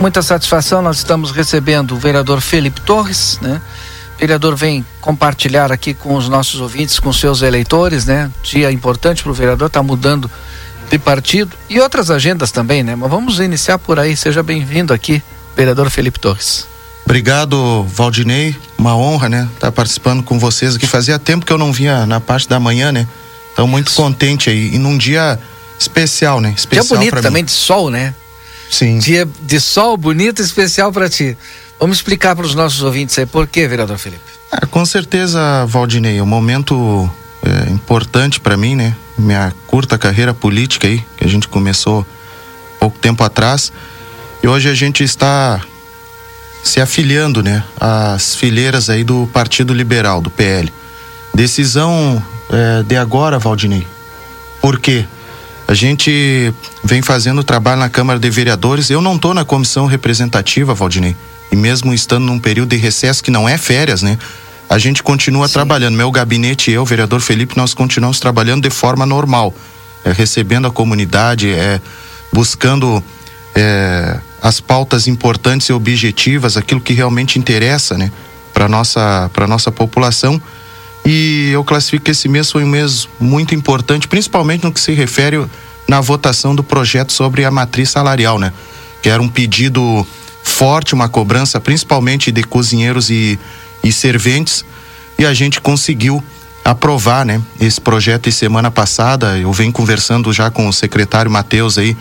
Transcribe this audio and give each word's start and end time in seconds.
muita 0.00 0.22
satisfação, 0.22 0.80
nós 0.80 0.98
estamos 0.98 1.30
recebendo 1.30 1.92
o 1.92 1.98
vereador 1.98 2.40
Felipe 2.40 2.80
Torres, 2.80 3.38
né? 3.40 3.60
O 4.16 4.18
vereador 4.18 4.56
vem 4.56 4.84
compartilhar 5.00 5.70
aqui 5.70 5.94
com 5.94 6.14
os 6.14 6.28
nossos 6.28 6.60
ouvintes, 6.60 6.98
com 6.98 7.12
seus 7.12 7.42
eleitores, 7.42 8.04
né? 8.04 8.30
Dia 8.42 8.70
importante 8.70 9.22
para 9.22 9.30
o 9.30 9.34
vereador, 9.34 9.66
está 9.68 9.82
mudando 9.82 10.30
de 10.90 10.98
partido 10.98 11.54
e 11.68 11.78
outras 11.80 12.10
agendas 12.10 12.50
também, 12.50 12.82
né? 12.82 12.96
Mas 12.96 13.10
vamos 13.10 13.38
iniciar 13.38 13.78
por 13.78 13.98
aí. 13.98 14.16
Seja 14.16 14.42
bem-vindo 14.42 14.92
aqui, 14.92 15.22
vereador 15.56 15.90
Felipe 15.90 16.18
Torres. 16.18 16.66
Obrigado, 17.04 17.84
Valdinei. 17.84 18.56
Uma 18.76 18.96
honra, 18.96 19.28
né? 19.28 19.48
Estar 19.54 19.68
tá 19.68 19.72
participando 19.72 20.22
com 20.22 20.38
vocês 20.38 20.76
aqui. 20.76 20.86
Fazia 20.86 21.18
tempo 21.18 21.46
que 21.46 21.52
eu 21.52 21.58
não 21.58 21.72
vinha 21.72 22.06
na 22.06 22.20
parte 22.20 22.48
da 22.48 22.60
manhã, 22.60 22.92
né? 22.92 23.06
Então, 23.52 23.66
muito 23.66 23.88
Isso. 23.88 23.96
contente 23.96 24.50
aí. 24.50 24.74
E 24.74 24.78
num 24.78 24.96
dia 24.96 25.38
especial, 25.78 26.40
né? 26.40 26.52
Especial 26.56 26.84
dia 26.84 27.10
bonito 27.10 27.22
também, 27.22 27.44
de 27.44 27.50
sol, 27.50 27.90
né? 27.90 28.14
Sim. 28.70 28.98
Dia 28.98 29.28
de 29.42 29.60
sol 29.60 29.96
bonito 29.96 30.40
e 30.40 30.44
especial 30.44 30.92
para 30.92 31.08
ti. 31.08 31.36
Vamos 31.80 31.98
explicar 31.98 32.34
para 32.34 32.44
os 32.44 32.54
nossos 32.54 32.82
ouvintes 32.82 33.18
aí 33.18 33.26
por 33.26 33.46
quê, 33.46 33.68
vereador 33.68 33.98
Felipe? 33.98 34.22
Ah, 34.50 34.66
com 34.66 34.84
certeza, 34.84 35.64
Valdinei. 35.66 36.20
Um 36.20 36.26
momento 36.26 37.08
é, 37.42 37.70
importante 37.70 38.40
para 38.40 38.56
mim, 38.56 38.74
né? 38.74 38.94
Minha 39.16 39.52
curta 39.66 39.96
carreira 39.96 40.34
política 40.34 40.86
aí, 40.86 41.04
que 41.16 41.24
a 41.24 41.28
gente 41.28 41.48
começou 41.48 42.06
pouco 42.80 42.98
tempo 42.98 43.22
atrás. 43.22 43.72
E 44.42 44.48
hoje 44.48 44.68
a 44.68 44.74
gente 44.74 45.02
está 45.02 45.60
se 46.62 46.80
afiliando, 46.80 47.42
né? 47.42 47.62
Às 47.78 48.34
fileiras 48.34 48.90
aí 48.90 49.04
do 49.04 49.28
Partido 49.32 49.72
Liberal, 49.72 50.20
do 50.20 50.30
PL. 50.30 50.72
Decisão 51.34 52.22
é, 52.50 52.82
de 52.82 52.96
agora, 52.96 53.38
Valdinei. 53.38 53.86
Por 54.60 54.78
quê? 54.80 55.06
A 55.68 55.74
gente 55.74 56.50
vem 56.82 57.02
fazendo 57.02 57.44
trabalho 57.44 57.78
na 57.78 57.90
Câmara 57.90 58.18
de 58.18 58.30
Vereadores. 58.30 58.88
Eu 58.88 59.02
não 59.02 59.16
estou 59.16 59.34
na 59.34 59.44
comissão 59.44 59.84
representativa, 59.84 60.72
Valdinei. 60.72 61.14
E 61.52 61.56
mesmo 61.56 61.92
estando 61.92 62.24
num 62.24 62.38
período 62.38 62.70
de 62.70 62.76
recesso 62.76 63.22
que 63.22 63.30
não 63.30 63.46
é 63.46 63.58
férias, 63.58 64.00
né? 64.00 64.18
A 64.66 64.78
gente 64.78 65.02
continua 65.02 65.46
Sim. 65.46 65.52
trabalhando. 65.52 65.94
Meu 65.94 66.10
gabinete 66.10 66.70
e 66.70 66.74
eu, 66.74 66.86
vereador 66.86 67.20
Felipe, 67.20 67.54
nós 67.54 67.74
continuamos 67.74 68.18
trabalhando 68.18 68.62
de 68.62 68.70
forma 68.70 69.04
normal. 69.04 69.54
É, 70.02 70.10
recebendo 70.10 70.66
a 70.66 70.70
comunidade, 70.70 71.50
é, 71.50 71.78
buscando 72.32 73.04
é, 73.54 74.18
as 74.40 74.60
pautas 74.60 75.06
importantes 75.06 75.68
e 75.68 75.74
objetivas, 75.74 76.56
aquilo 76.56 76.80
que 76.80 76.94
realmente 76.94 77.38
interessa, 77.38 77.98
né? 77.98 78.10
Para 78.54 78.70
nossa, 78.70 79.30
para 79.34 79.46
nossa 79.46 79.70
população 79.70 80.40
e 81.10 81.48
eu 81.52 81.64
classifico 81.64 82.04
que 82.04 82.10
esse 82.10 82.28
mês 82.28 82.50
foi 82.50 82.62
um 82.62 82.68
mês 82.68 83.08
muito 83.18 83.54
importante, 83.54 84.06
principalmente 84.06 84.64
no 84.64 84.70
que 84.70 84.78
se 84.78 84.92
refere 84.92 85.42
na 85.88 86.02
votação 86.02 86.54
do 86.54 86.62
projeto 86.62 87.14
sobre 87.14 87.46
a 87.46 87.50
matriz 87.50 87.88
salarial, 87.88 88.38
né? 88.38 88.52
Que 89.00 89.08
era 89.08 89.22
um 89.22 89.28
pedido 89.28 90.06
forte, 90.42 90.92
uma 90.92 91.08
cobrança 91.08 91.58
principalmente 91.58 92.30
de 92.30 92.42
cozinheiros 92.42 93.08
e, 93.08 93.38
e 93.82 93.90
serventes, 93.90 94.66
e 95.18 95.24
a 95.24 95.32
gente 95.32 95.62
conseguiu 95.62 96.22
aprovar, 96.62 97.24
né, 97.24 97.40
esse 97.58 97.80
projeto. 97.80 98.28
E 98.28 98.32
semana 98.32 98.70
passada 98.70 99.38
eu 99.38 99.50
venho 99.50 99.72
conversando 99.72 100.30
já 100.30 100.50
com 100.50 100.68
o 100.68 100.72
secretário 100.74 101.30
Matheus 101.30 101.78
aí 101.78 101.96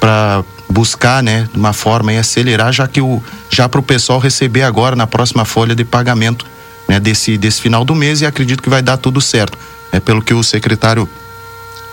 para 0.00 0.42
buscar, 0.68 1.22
né, 1.22 1.48
de 1.52 1.56
uma 1.56 1.72
forma 1.72 2.12
e 2.12 2.18
acelerar 2.18 2.72
já 2.72 2.88
que 2.88 3.00
o 3.00 3.22
já 3.48 3.68
para 3.68 3.78
o 3.78 3.84
pessoal 3.84 4.18
receber 4.18 4.62
agora 4.62 4.96
na 4.96 5.06
próxima 5.06 5.44
folha 5.44 5.76
de 5.76 5.84
pagamento 5.84 6.44
né, 6.88 6.98
desse, 6.98 7.36
desse 7.36 7.60
final 7.60 7.84
do 7.84 7.94
mês 7.94 8.22
e 8.22 8.26
acredito 8.26 8.62
que 8.62 8.70
vai 8.70 8.80
dar 8.80 8.96
tudo 8.96 9.20
certo. 9.20 9.58
É, 9.92 10.00
pelo 10.00 10.22
que 10.22 10.34
o 10.34 10.42
secretário 10.42 11.08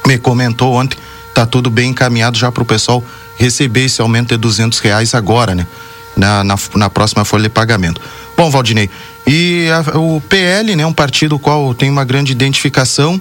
me 0.07 0.17
comentou 0.17 0.73
ontem, 0.73 0.97
tá 1.33 1.45
tudo 1.45 1.69
bem 1.69 1.89
encaminhado 1.91 2.37
já 2.37 2.51
para 2.51 2.63
o 2.63 2.65
pessoal 2.65 3.03
receber 3.37 3.85
esse 3.85 4.01
aumento 4.01 4.29
de 4.29 4.37
duzentos 4.37 4.79
reais 4.79 5.13
agora, 5.13 5.53
né? 5.53 5.67
Na, 6.15 6.45
na, 6.45 6.55
na, 6.75 6.89
próxima 6.89 7.25
folha 7.25 7.43
de 7.43 7.49
pagamento. 7.49 7.99
Bom, 8.37 8.49
Valdinei, 8.49 8.89
e 9.27 9.67
a, 9.69 9.97
o 9.97 10.21
PL, 10.21 10.73
né, 10.73 10.85
um 10.85 10.93
partido 10.93 11.37
qual 11.37 11.73
tem 11.73 11.89
uma 11.89 12.05
grande 12.05 12.31
identificação, 12.31 13.19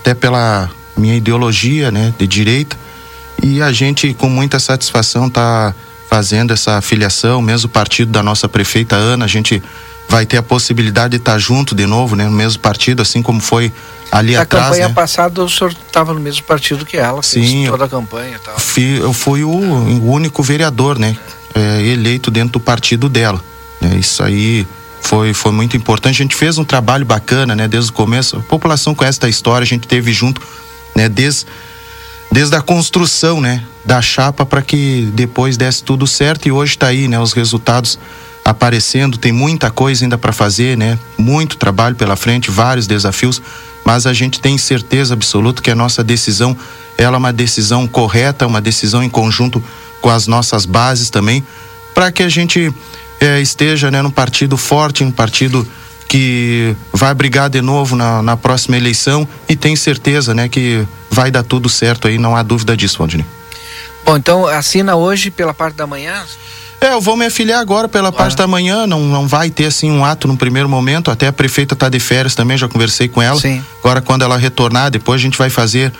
até 0.00 0.14
pela 0.14 0.70
minha 0.96 1.14
ideologia, 1.14 1.90
né, 1.90 2.14
de 2.18 2.26
direita, 2.26 2.78
e 3.42 3.60
a 3.60 3.70
gente 3.72 4.14
com 4.14 4.30
muita 4.30 4.58
satisfação 4.58 5.28
tá 5.28 5.74
fazendo 6.08 6.54
essa 6.54 6.80
filiação, 6.80 7.42
mesmo 7.42 7.68
partido 7.68 8.10
da 8.10 8.22
nossa 8.22 8.48
prefeita 8.48 8.96
Ana, 8.96 9.26
a 9.26 9.28
gente 9.28 9.62
vai 10.08 10.24
ter 10.24 10.36
a 10.36 10.42
possibilidade 10.42 11.12
de 11.12 11.16
estar 11.16 11.38
junto 11.38 11.74
de 11.74 11.86
novo, 11.86 12.14
né, 12.16 12.24
no 12.24 12.30
mesmo 12.32 12.60
partido, 12.60 13.02
assim 13.02 13.22
como 13.22 13.40
foi 13.40 13.72
ali 14.10 14.34
Na 14.34 14.42
atrás. 14.42 14.64
Na 14.64 14.70
campanha 14.70 14.88
né? 14.88 14.94
passada 14.94 15.42
o 15.42 15.48
senhor 15.48 15.72
estava 15.72 16.14
no 16.14 16.20
mesmo 16.20 16.44
partido 16.44 16.86
que 16.86 16.96
ela, 16.96 17.22
Sim, 17.22 17.66
toda 17.68 17.84
a 17.84 17.88
campanha 17.88 18.36
e 18.36 18.38
tal. 18.38 18.58
Fui, 18.58 19.00
eu 19.00 19.12
fui 19.12 19.44
o, 19.44 19.50
o 19.50 20.10
único 20.10 20.42
vereador, 20.42 20.98
né, 20.98 21.16
é, 21.54 21.82
eleito 21.86 22.30
dentro 22.30 22.54
do 22.54 22.60
partido 22.60 23.08
dela. 23.08 23.42
Né, 23.80 23.96
isso 23.96 24.22
aí 24.22 24.66
foi, 25.00 25.32
foi 25.32 25.52
muito 25.52 25.76
importante. 25.76 26.14
A 26.14 26.24
gente 26.24 26.34
fez 26.34 26.58
um 26.58 26.64
trabalho 26.64 27.04
bacana, 27.04 27.54
né, 27.54 27.68
desde 27.68 27.90
o 27.90 27.94
começo. 27.94 28.36
A 28.36 28.40
população 28.40 28.94
conhece 28.94 29.18
a 29.22 29.28
história, 29.28 29.64
a 29.64 29.68
gente 29.68 29.86
teve 29.86 30.12
junto, 30.12 30.40
né, 30.94 31.08
desde 31.08 31.46
desde 32.30 32.56
a 32.56 32.60
construção, 32.60 33.40
né, 33.40 33.64
da 33.84 34.02
chapa 34.02 34.44
para 34.44 34.60
que 34.60 35.08
depois 35.14 35.56
desse 35.56 35.82
tudo 35.82 36.06
certo 36.06 36.46
e 36.46 36.52
hoje 36.52 36.72
está 36.72 36.88
aí, 36.88 37.08
né, 37.08 37.18
os 37.18 37.32
resultados 37.32 37.98
aparecendo, 38.46 39.18
tem 39.18 39.32
muita 39.32 39.72
coisa 39.72 40.04
ainda 40.04 40.16
para 40.16 40.32
fazer, 40.32 40.76
né? 40.76 40.96
Muito 41.18 41.56
trabalho 41.56 41.96
pela 41.96 42.14
frente, 42.14 42.48
vários 42.48 42.86
desafios, 42.86 43.42
mas 43.84 44.06
a 44.06 44.12
gente 44.12 44.38
tem 44.38 44.56
certeza 44.56 45.14
absoluta 45.14 45.60
que 45.60 45.68
a 45.68 45.74
nossa 45.74 46.04
decisão, 46.04 46.56
ela 46.96 47.16
é 47.16 47.18
uma 47.18 47.32
decisão 47.32 47.88
correta, 47.88 48.46
uma 48.46 48.60
decisão 48.60 49.02
em 49.02 49.08
conjunto 49.08 49.62
com 50.00 50.08
as 50.08 50.28
nossas 50.28 50.64
bases 50.64 51.10
também, 51.10 51.44
para 51.92 52.12
que 52.12 52.22
a 52.22 52.28
gente 52.28 52.72
é, 53.20 53.40
esteja, 53.40 53.90
né, 53.90 54.00
num 54.00 54.12
partido 54.12 54.56
forte, 54.56 55.02
um 55.02 55.10
partido 55.10 55.66
que 56.08 56.76
vai 56.92 57.12
brigar 57.14 57.50
de 57.50 57.60
novo 57.60 57.96
na, 57.96 58.22
na 58.22 58.36
próxima 58.36 58.76
eleição 58.76 59.26
e 59.48 59.56
tem 59.56 59.74
certeza, 59.74 60.32
né, 60.32 60.48
que 60.48 60.86
vai 61.10 61.32
dar 61.32 61.42
tudo 61.42 61.68
certo 61.68 62.06
aí, 62.06 62.16
não 62.16 62.36
há 62.36 62.44
dúvida 62.44 62.76
disso, 62.76 62.98
Valdinei. 62.98 63.26
Bom, 64.04 64.16
então 64.16 64.46
assina 64.46 64.94
hoje 64.94 65.32
pela 65.32 65.52
parte 65.52 65.74
da 65.74 65.84
manhã? 65.84 66.24
É, 66.80 66.92
eu 66.92 67.00
vou 67.00 67.16
me 67.16 67.24
afiliar 67.24 67.60
agora 67.60 67.88
pela 67.88 68.10
claro. 68.10 68.16
parte 68.16 68.36
da 68.36 68.46
manhã, 68.46 68.86
não, 68.86 69.00
não 69.00 69.26
vai 69.26 69.50
ter 69.50 69.66
assim 69.66 69.90
um 69.90 70.04
ato 70.04 70.28
no 70.28 70.36
primeiro 70.36 70.68
momento, 70.68 71.10
até 71.10 71.26
a 71.26 71.32
prefeita 71.32 71.74
tá 71.74 71.88
de 71.88 71.98
férias 71.98 72.34
também, 72.34 72.56
já 72.56 72.68
conversei 72.68 73.08
com 73.08 73.22
ela. 73.22 73.40
Sim. 73.40 73.64
Agora 73.80 74.00
quando 74.00 74.22
ela 74.22 74.36
retornar, 74.36 74.90
depois 74.90 75.20
a 75.20 75.22
gente 75.22 75.38
vai 75.38 75.48
fazer, 75.48 75.92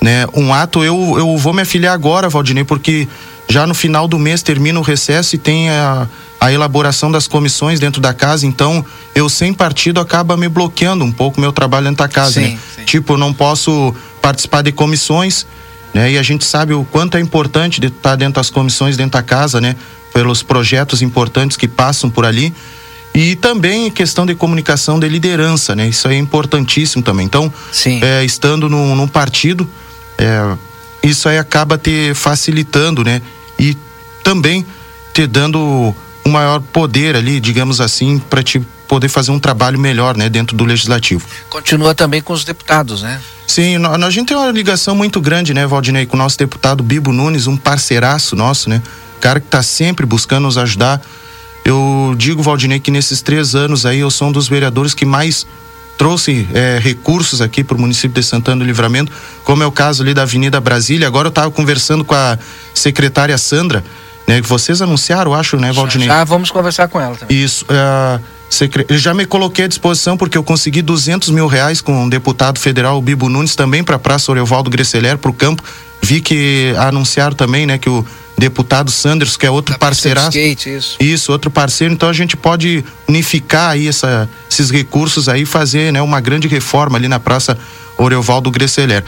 né, 0.00 0.26
um 0.34 0.52
ato. 0.52 0.84
Eu 0.84 1.18
eu 1.18 1.36
vou 1.36 1.52
me 1.52 1.62
afiliar 1.62 1.94
agora, 1.94 2.28
Valdinei, 2.28 2.64
porque 2.64 3.08
já 3.48 3.66
no 3.66 3.74
final 3.74 4.06
do 4.06 4.18
mês 4.18 4.42
termina 4.42 4.78
o 4.78 4.82
recesso 4.82 5.34
e 5.34 5.38
tem 5.38 5.70
a, 5.70 6.06
a 6.38 6.52
elaboração 6.52 7.10
das 7.10 7.26
comissões 7.26 7.80
dentro 7.80 8.00
da 8.00 8.12
casa, 8.12 8.46
então 8.46 8.84
eu 9.14 9.28
sem 9.28 9.54
partido 9.54 9.98
acaba 9.98 10.36
me 10.36 10.48
bloqueando 10.48 11.04
um 11.04 11.10
pouco 11.10 11.40
meu 11.40 11.52
trabalho 11.52 11.86
dentro 11.86 12.04
da 12.04 12.08
casa, 12.08 12.32
sim, 12.32 12.40
né? 12.40 12.58
Sim. 12.76 12.84
Tipo, 12.84 13.14
eu 13.14 13.18
não 13.18 13.32
posso 13.32 13.94
participar 14.20 14.62
de 14.62 14.72
comissões, 14.72 15.46
né? 15.94 16.12
E 16.12 16.18
a 16.18 16.22
gente 16.22 16.44
sabe 16.44 16.72
o 16.74 16.84
quanto 16.84 17.16
é 17.16 17.20
importante 17.20 17.80
de 17.80 17.88
estar 17.88 18.16
dentro 18.16 18.34
das 18.34 18.50
comissões 18.50 18.96
dentro 18.96 19.12
da 19.12 19.22
casa, 19.22 19.60
né? 19.60 19.76
pelos 20.12 20.42
projetos 20.42 21.02
importantes 21.02 21.56
que 21.56 21.68
passam 21.68 22.10
por 22.10 22.24
ali 22.24 22.52
e 23.14 23.36
também 23.36 23.90
questão 23.90 24.26
de 24.26 24.34
comunicação 24.34 24.98
de 24.98 25.08
liderança, 25.08 25.74
né? 25.74 25.88
Isso 25.88 26.08
é 26.08 26.16
importantíssimo 26.16 27.02
também. 27.02 27.24
Então, 27.24 27.52
é, 28.02 28.24
estando 28.24 28.68
num, 28.68 28.94
num 28.94 29.08
partido, 29.08 29.68
é, 30.18 30.56
isso 31.02 31.28
aí 31.28 31.38
acaba 31.38 31.78
te 31.78 32.12
facilitando, 32.14 33.02
né? 33.02 33.22
E 33.58 33.76
também 34.22 34.64
te 35.12 35.26
dando 35.26 35.94
um 36.24 36.30
maior 36.30 36.60
poder 36.60 37.16
ali, 37.16 37.40
digamos 37.40 37.80
assim, 37.80 38.18
para 38.18 38.42
te 38.42 38.60
poder 38.88 39.08
fazer 39.08 39.30
um 39.30 39.38
trabalho 39.38 39.78
melhor, 39.78 40.16
né, 40.16 40.28
dentro 40.28 40.56
do 40.56 40.64
legislativo. 40.64 41.24
Continua 41.48 41.94
também 41.94 42.20
com 42.22 42.32
os 42.32 42.44
deputados, 42.44 43.02
né? 43.02 43.20
Sim, 43.46 43.76
a 43.76 44.10
gente 44.10 44.28
tem 44.28 44.36
uma 44.36 44.50
ligação 44.50 44.94
muito 44.94 45.20
grande, 45.20 45.54
né, 45.54 45.66
Valdinei, 45.66 46.06
com 46.06 46.16
o 46.16 46.18
nosso 46.18 46.36
deputado 46.36 46.82
Bibo 46.82 47.12
Nunes, 47.12 47.46
um 47.46 47.56
parceiraço 47.56 48.34
nosso, 48.34 48.68
né? 48.68 48.82
cara 49.18 49.40
que 49.40 49.46
está 49.46 49.62
sempre 49.62 50.06
buscando 50.06 50.44
nos 50.44 50.56
ajudar. 50.56 51.00
Eu 51.64 52.14
digo, 52.16 52.42
Valdinei, 52.42 52.80
que 52.80 52.90
nesses 52.90 53.20
três 53.20 53.54
anos 53.54 53.84
aí 53.84 53.98
eu 53.98 54.10
sou 54.10 54.28
um 54.28 54.32
dos 54.32 54.48
vereadores 54.48 54.94
que 54.94 55.04
mais 55.04 55.46
trouxe 55.98 56.48
é, 56.54 56.78
recursos 56.80 57.40
aqui 57.40 57.64
para 57.64 57.76
o 57.76 57.80
município 57.80 58.20
de 58.20 58.26
Santana 58.26 58.60
do 58.60 58.64
Livramento, 58.64 59.12
como 59.44 59.62
é 59.62 59.66
o 59.66 59.72
caso 59.72 60.02
ali 60.02 60.14
da 60.14 60.22
Avenida 60.22 60.60
Brasília. 60.60 61.06
Agora 61.06 61.26
eu 61.26 61.30
estava 61.30 61.50
conversando 61.50 62.04
com 62.04 62.14
a 62.14 62.38
secretária 62.72 63.36
Sandra, 63.36 63.84
né? 64.26 64.40
Que 64.40 64.48
vocês 64.48 64.80
anunciaram, 64.80 65.34
acho, 65.34 65.56
né, 65.56 65.72
Valdinei? 65.72 66.06
Já, 66.06 66.18
já 66.18 66.24
vamos 66.24 66.50
conversar 66.50 66.88
com 66.88 67.00
ela 67.00 67.16
também. 67.16 67.36
Isso. 67.36 67.64
Uh, 67.64 68.22
eu 68.88 68.98
já 68.98 69.12
me 69.12 69.26
coloquei 69.26 69.66
à 69.66 69.68
disposição 69.68 70.16
porque 70.16 70.36
eu 70.38 70.42
consegui 70.42 70.80
200 70.82 71.30
mil 71.30 71.46
reais 71.46 71.80
com 71.80 72.06
o 72.06 72.10
deputado 72.10 72.58
federal 72.58 73.00
Bibo 73.00 73.28
Nunes 73.28 73.54
também 73.54 73.84
para 73.84 73.96
a 73.96 73.98
Praça 73.98 74.30
Orevaldo 74.32 74.70
Gresseler 74.70 75.18
para 75.18 75.30
o 75.30 75.34
campo. 75.34 75.62
Vi 76.00 76.20
que 76.20 76.72
anunciaram 76.78 77.34
também, 77.34 77.66
né, 77.66 77.76
que 77.76 77.90
o 77.90 78.04
deputado 78.38 78.90
Sanders, 78.90 79.36
que 79.36 79.44
é 79.44 79.50
outro 79.50 79.76
parceiro. 79.78 80.20
isso. 80.70 80.96
Isso, 81.00 81.32
outro 81.32 81.50
parceiro. 81.50 81.92
Então 81.92 82.08
a 82.08 82.12
gente 82.12 82.36
pode 82.36 82.84
unificar 83.06 83.70
aí 83.70 83.88
essa, 83.88 84.28
esses 84.50 84.70
recursos 84.70 85.28
aí 85.28 85.44
fazer, 85.44 85.92
né, 85.92 86.00
uma 86.00 86.20
grande 86.20 86.48
reforma 86.48 86.96
ali 86.96 87.08
na 87.08 87.20
Praça 87.20 87.58
Orevaldo 87.96 88.50
Gresseler. 88.50 89.04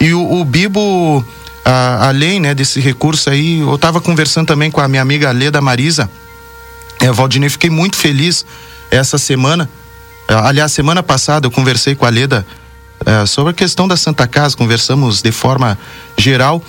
E 0.00 0.12
o, 0.12 0.40
o 0.40 0.44
Bibo 0.44 1.24
a, 1.64 2.08
além 2.08 2.40
né, 2.40 2.54
desse 2.54 2.80
recurso 2.80 3.30
aí, 3.30 3.60
eu 3.60 3.74
estava 3.74 4.00
conversando 4.00 4.48
também 4.48 4.70
com 4.70 4.80
a 4.80 4.88
minha 4.88 5.02
amiga 5.02 5.30
Leda 5.30 5.60
Marisa, 5.60 6.10
é, 7.00 7.10
Valdinei, 7.10 7.48
fiquei 7.48 7.70
muito 7.70 7.96
feliz 7.96 8.44
essa 8.92 9.18
semana. 9.18 9.68
É, 10.28 10.34
aliás, 10.34 10.70
semana 10.70 11.02
passada 11.02 11.46
eu 11.46 11.50
conversei 11.50 11.96
com 11.96 12.06
a 12.06 12.10
Leda 12.10 12.46
é, 13.04 13.26
sobre 13.26 13.50
a 13.50 13.54
questão 13.54 13.88
da 13.88 13.96
Santa 13.96 14.28
Casa, 14.28 14.56
conversamos 14.56 15.20
de 15.20 15.32
forma 15.32 15.76
geral 16.16 16.62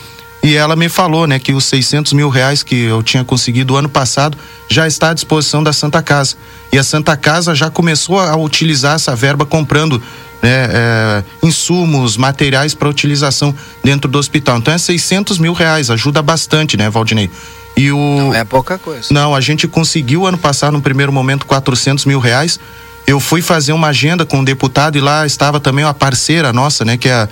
e 0.44 0.56
ela 0.56 0.75
me 0.75 0.90
falou, 0.90 1.25
né, 1.25 1.40
que 1.40 1.54
os 1.54 1.64
600 1.64 2.12
mil 2.12 2.28
reais 2.28 2.64
que 2.64 2.75
eu 2.75 3.02
tinha 3.02 3.24
conseguido 3.24 3.78
ano 3.78 3.88
passado 3.88 4.38
já 4.68 4.86
está 4.86 5.12
à 5.12 5.14
disposição 5.14 5.64
da 5.64 5.72
Santa 5.72 6.02
Casa. 6.02 6.36
E 6.70 6.78
a 6.78 6.84
Santa 6.84 7.16
Casa 7.16 7.56
já 7.56 7.70
começou 7.70 8.20
a 8.20 8.36
utilizar 8.36 8.96
essa 8.96 9.16
verba 9.16 9.46
comprando 9.46 10.04
né, 10.42 10.68
é, 10.70 11.24
insumos, 11.42 12.18
materiais 12.18 12.74
para 12.74 12.90
utilização 12.90 13.56
dentro 13.81 14.12
do 14.12 14.20
hospital. 14.20 14.58
Então 14.58 14.74
é 14.74 14.78
600 14.78 15.38
mil 15.38 15.54
reais, 15.54 15.90
ajuda 15.90 16.22
bastante, 16.22 16.75
né, 16.75 16.90
Valdinei? 16.90 17.31
E 17.75 17.92
o... 17.92 17.98
Não 17.98 18.34
é 18.34 18.44
pouca 18.44 18.78
coisa. 18.78 19.08
Não, 19.12 19.36
a 19.36 19.42
gente 19.42 19.68
conseguiu 19.68 20.25
ano 20.25 20.38
passado, 20.38 20.74
no 20.74 20.81
primeiro 20.81 21.12
momento, 21.12 21.46
400 21.46 22.06
mil 22.06 22.20
reais. 22.20 22.60
Eu 23.06 23.20
fui 23.20 23.42
fazer 23.42 23.74
uma 23.74 23.88
agenda 23.88 24.25
com 24.25 24.40
um 24.40 24.44
deputado 24.44 24.98
e 24.98 25.02
lá 25.02 25.25
estava 25.25 25.60
também 25.60 25.84
uma 25.84 25.94
parceira 25.94 26.54
nossa, 26.54 26.86
né, 26.86 26.96
que 26.96 27.10
é 27.10 27.14
a, 27.14 27.30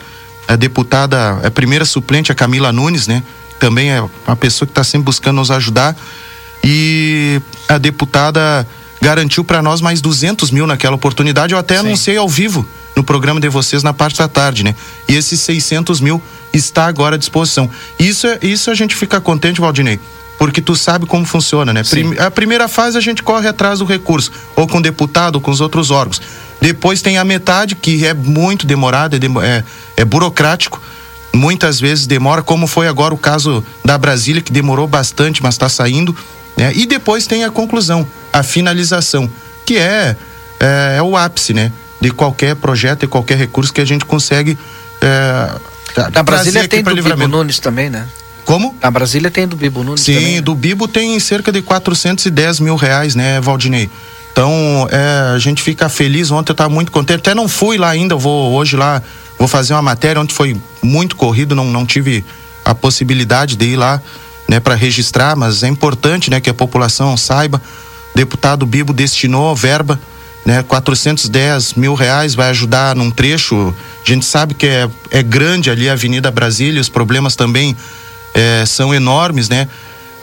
a 0.49 0.55
deputada, 0.55 1.39
a 1.45 1.51
primeira 1.51 1.85
suplente, 1.85 2.31
a 2.31 2.35
Camila 2.35 2.71
Nunes, 2.71 3.07
né? 3.07 3.23
Também 3.59 3.91
é 3.91 4.03
uma 4.27 4.35
pessoa 4.35 4.65
que 4.65 4.71
está 4.71 4.83
sempre 4.83 5.05
buscando 5.05 5.35
nos 5.35 5.51
ajudar. 5.51 5.95
E 6.63 7.39
a 7.69 7.77
deputada 7.77 8.67
garantiu 8.99 9.43
para 9.43 9.61
nós 9.61 9.81
mais 9.81 10.01
200 10.01 10.51
mil 10.51 10.67
naquela 10.67 10.95
oportunidade. 10.95 11.53
Eu 11.53 11.59
até 11.59 11.75
Sim. 11.75 11.87
anunciei 11.87 12.17
ao 12.17 12.27
vivo 12.27 12.67
no 12.95 13.03
programa 13.03 13.39
de 13.39 13.49
vocês 13.49 13.83
na 13.83 13.93
parte 13.93 14.17
da 14.17 14.27
tarde, 14.27 14.63
né? 14.63 14.75
E 15.07 15.15
esses 15.15 15.39
600 15.41 16.01
mil 16.01 16.21
está 16.53 16.85
agora 16.85 17.15
à 17.15 17.17
disposição. 17.19 17.69
Isso, 17.97 18.27
é, 18.27 18.39
isso 18.41 18.69
a 18.69 18.75
gente 18.75 18.95
fica 18.95 19.21
contente, 19.21 19.61
Valdinei, 19.61 19.99
porque 20.41 20.59
tu 20.59 20.75
sabe 20.75 21.05
como 21.05 21.23
funciona, 21.23 21.71
né? 21.71 21.83
Sim. 21.83 22.17
A 22.17 22.31
primeira 22.31 22.67
fase 22.67 22.97
a 22.97 22.99
gente 22.99 23.21
corre 23.21 23.47
atrás 23.47 23.77
do 23.77 23.85
recurso, 23.85 24.31
ou 24.55 24.67
com 24.67 24.79
o 24.79 24.81
deputado, 24.81 25.35
ou 25.35 25.41
com 25.41 25.51
os 25.51 25.61
outros 25.61 25.91
órgãos. 25.91 26.19
Depois 26.59 26.99
tem 26.99 27.19
a 27.19 27.23
metade, 27.23 27.75
que 27.75 28.07
é 28.07 28.11
muito 28.15 28.65
demorada, 28.65 29.15
é, 29.15 29.19
é, 29.45 29.63
é 29.97 30.03
burocrático, 30.03 30.81
muitas 31.31 31.79
vezes 31.79 32.07
demora, 32.07 32.41
como 32.41 32.65
foi 32.65 32.87
agora 32.87 33.13
o 33.13 33.19
caso 33.19 33.63
da 33.85 33.95
Brasília, 33.99 34.41
que 34.41 34.51
demorou 34.51 34.87
bastante, 34.87 35.43
mas 35.43 35.53
está 35.53 35.69
saindo. 35.69 36.17
Né? 36.57 36.71
E 36.73 36.87
depois 36.87 37.27
tem 37.27 37.43
a 37.43 37.51
conclusão, 37.51 38.07
a 38.33 38.41
finalização, 38.41 39.29
que 39.63 39.77
é, 39.77 40.15
é, 40.59 40.95
é 40.97 41.03
o 41.03 41.15
ápice, 41.15 41.53
né? 41.53 41.71
de 42.01 42.09
qualquer 42.09 42.55
projeto 42.55 43.03
e 43.03 43.07
qualquer 43.07 43.37
recurso 43.37 43.71
que 43.71 43.79
a 43.79 43.85
gente 43.85 44.05
consegue. 44.05 44.57
É, 45.03 46.09
Na 46.11 46.23
Brasília 46.23 46.67
tem 46.67 46.81
do 46.81 47.27
Nunes 47.27 47.59
também, 47.59 47.91
né? 47.91 48.07
Como? 48.45 48.75
Na 48.81 48.89
Brasília 48.91 49.29
tem 49.29 49.47
do 49.47 49.55
Bibo 49.55 49.83
Nunes 49.83 50.01
Sim, 50.01 50.15
também. 50.15 50.35
Sim, 50.35 50.41
do 50.41 50.55
Bibo 50.55 50.87
tem 50.87 51.19
cerca 51.19 51.51
de 51.51 51.61
410 51.61 52.59
mil 52.59 52.75
reais, 52.75 53.15
né, 53.15 53.39
Valdinei? 53.39 53.89
Então, 54.31 54.87
é, 54.89 55.33
a 55.35 55.39
gente 55.39 55.61
fica 55.61 55.89
feliz. 55.89 56.31
Ontem 56.31 56.51
eu 56.51 56.53
estava 56.53 56.69
muito 56.69 56.91
contente. 56.91 57.19
Até 57.19 57.35
não 57.35 57.47
fui 57.47 57.77
lá 57.77 57.89
ainda, 57.89 58.15
vou 58.15 58.53
hoje 58.53 58.75
lá, 58.75 59.01
vou 59.37 59.47
fazer 59.47 59.73
uma 59.73 59.81
matéria. 59.81 60.21
Ontem 60.21 60.33
foi 60.33 60.57
muito 60.81 61.15
corrido, 61.15 61.55
não, 61.55 61.65
não 61.65 61.85
tive 61.85 62.23
a 62.63 62.73
possibilidade 62.73 63.55
de 63.55 63.65
ir 63.65 63.75
lá, 63.75 64.01
né, 64.47 64.59
para 64.59 64.75
registrar, 64.75 65.35
mas 65.35 65.63
é 65.63 65.67
importante, 65.67 66.29
né, 66.29 66.39
que 66.39 66.49
a 66.49 66.53
população 66.53 67.17
saiba. 67.17 67.61
O 68.13 68.17
deputado 68.17 68.65
Bibo 68.65 68.93
destinou 68.93 69.55
verba 69.55 69.99
né? 70.45 70.63
410 70.63 71.75
mil 71.75 71.93
reais 71.93 72.35
vai 72.35 72.49
ajudar 72.49 72.95
num 72.95 73.11
trecho. 73.11 73.73
A 74.05 74.09
gente 74.09 74.25
sabe 74.25 74.53
que 74.53 74.65
é, 74.65 74.89
é 75.11 75.23
grande 75.23 75.69
ali 75.69 75.89
a 75.89 75.93
Avenida 75.93 76.31
Brasília, 76.31 76.81
os 76.81 76.89
problemas 76.89 77.35
também 77.35 77.75
é, 78.33 78.65
são 78.65 78.93
enormes, 78.93 79.49
né? 79.49 79.67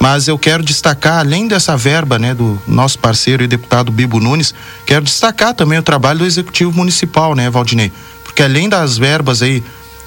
Mas 0.01 0.29
eu 0.29 0.39
quero 0.39 0.63
destacar, 0.63 1.19
além 1.19 1.49
dessa 1.49 1.77
verba, 1.77 2.19
né, 2.19 2.33
do 2.33 2.61
nosso 2.67 2.99
parceiro 2.99 3.43
e 3.43 3.49
deputado 3.49 3.91
Bibo 3.91 4.21
Nunes, 4.21 4.55
quero 4.87 5.05
destacar 5.05 5.53
também 5.55 5.79
o 5.79 5.83
trabalho 5.83 6.21
do 6.21 6.25
Executivo 6.25 6.73
Municipal, 6.73 7.35
né, 7.35 7.51
Valdinei? 7.51 7.93
Porque 8.23 8.43
além 8.43 8.69
das 8.69 8.97
verbas 8.97 9.43
aí 9.43 9.63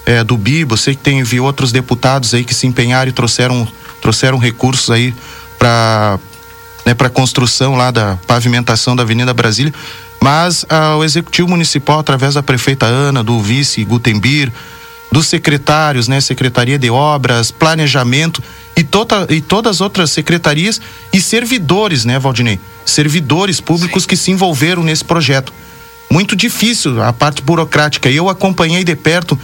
é, 0.06 0.24
do 0.24 0.38
Bibo, 0.38 0.78
sei 0.78 0.96
que 0.96 1.02
tem 1.02 1.22
vi 1.24 1.40
outros 1.40 1.72
deputados 1.72 2.34
aí 2.34 2.46
que 2.46 2.54
se 2.54 2.66
empenharam 2.66 3.10
e 3.10 3.12
trouxeram, 3.12 3.68
trouxeram 4.02 4.38
recursos 4.38 4.90
aí 4.90 5.14
para 5.60 6.18
né, 6.86 6.94
para 6.94 7.10
construção 7.10 7.76
lá 7.76 7.92
da 7.92 8.18
pavimentação 8.26 8.96
da 8.96 9.04
Avenida 9.04 9.34
Brasília, 9.34 9.74
mas 10.20 10.66
ah, 10.70 10.96
o 10.98 11.04
executivo 11.04 11.48
municipal 11.48 12.00
através 12.00 12.34
da 12.34 12.42
prefeita 12.42 12.86
Ana, 12.86 13.24
do 13.24 13.40
vice 13.42 13.84
Gutenbir, 13.84 14.52
dos 15.12 15.28
secretários, 15.28 16.08
né, 16.08 16.22
Secretaria 16.22 16.80
de 16.80 16.90
Obras, 16.90 17.52
Planejamento 17.52 18.42
e, 18.76 18.84
toda, 18.84 19.28
e 19.30 19.42
todas 19.42 19.78
as 19.78 19.82
outras 19.82 20.12
secretarias 20.12 20.80
e 21.12 21.20
servidores, 21.20 22.06
né, 22.06 22.18
Valdinei? 22.18 22.60
Servidores 22.86 23.60
públicos 23.60 24.04
Sim. 24.04 24.10
que 24.10 24.18
se 24.18 24.32
envolveram 24.32 24.84
nesse 24.84 25.04
projeto. 25.04 25.54
Muito 26.10 26.36
difícil 26.36 27.02
a 27.02 27.14
parte 27.14 27.42
burocrática. 27.42 28.10
E 28.10 28.16
eu 28.16 28.30
acompanhei 28.30 28.84
de 28.84 28.96
perto 28.96 29.38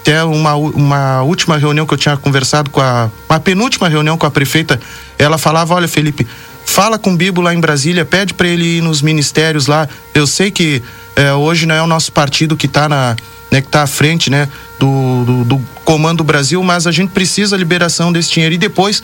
até 0.00 0.22
uma, 0.22 0.54
uma 0.54 1.22
última 1.22 1.56
reunião 1.56 1.86
que 1.86 1.94
eu 1.94 1.98
tinha 1.98 2.16
conversado 2.16 2.68
com 2.68 2.80
a. 2.80 3.10
Uma 3.28 3.40
penúltima 3.40 3.88
reunião 3.88 4.18
com 4.18 4.26
a 4.26 4.30
prefeita. 4.30 4.78
Ela 5.18 5.38
falava: 5.38 5.74
olha, 5.74 5.88
Felipe, 5.88 6.26
fala 6.64 6.98
com 6.98 7.12
o 7.12 7.16
Bibo 7.16 7.40
lá 7.40 7.54
em 7.54 7.60
Brasília, 7.60 8.04
pede 8.04 8.34
para 8.34 8.48
ele 8.48 8.78
ir 8.78 8.82
nos 8.82 9.02
ministérios 9.02 9.66
lá. 9.66 9.88
Eu 10.12 10.26
sei 10.26 10.50
que 10.50 10.82
é, 11.16 11.32
hoje 11.32 11.66
não 11.66 11.74
é 11.74 11.82
o 11.82 11.86
nosso 11.86 12.12
partido 12.12 12.56
que 12.56 12.66
está 12.66 12.88
na, 12.88 13.16
né, 13.50 13.60
que 13.60 13.68
tá 13.68 13.82
à 13.82 13.86
frente, 13.86 14.30
né, 14.30 14.48
do, 14.78 15.24
do, 15.24 15.44
do 15.44 15.66
comando 15.84 16.24
Brasil, 16.24 16.62
mas 16.62 16.86
a 16.86 16.92
gente 16.92 17.10
precisa 17.10 17.54
a 17.54 17.58
liberação 17.58 18.12
desse 18.12 18.32
dinheiro 18.32 18.54
e 18.54 18.58
depois 18.58 19.02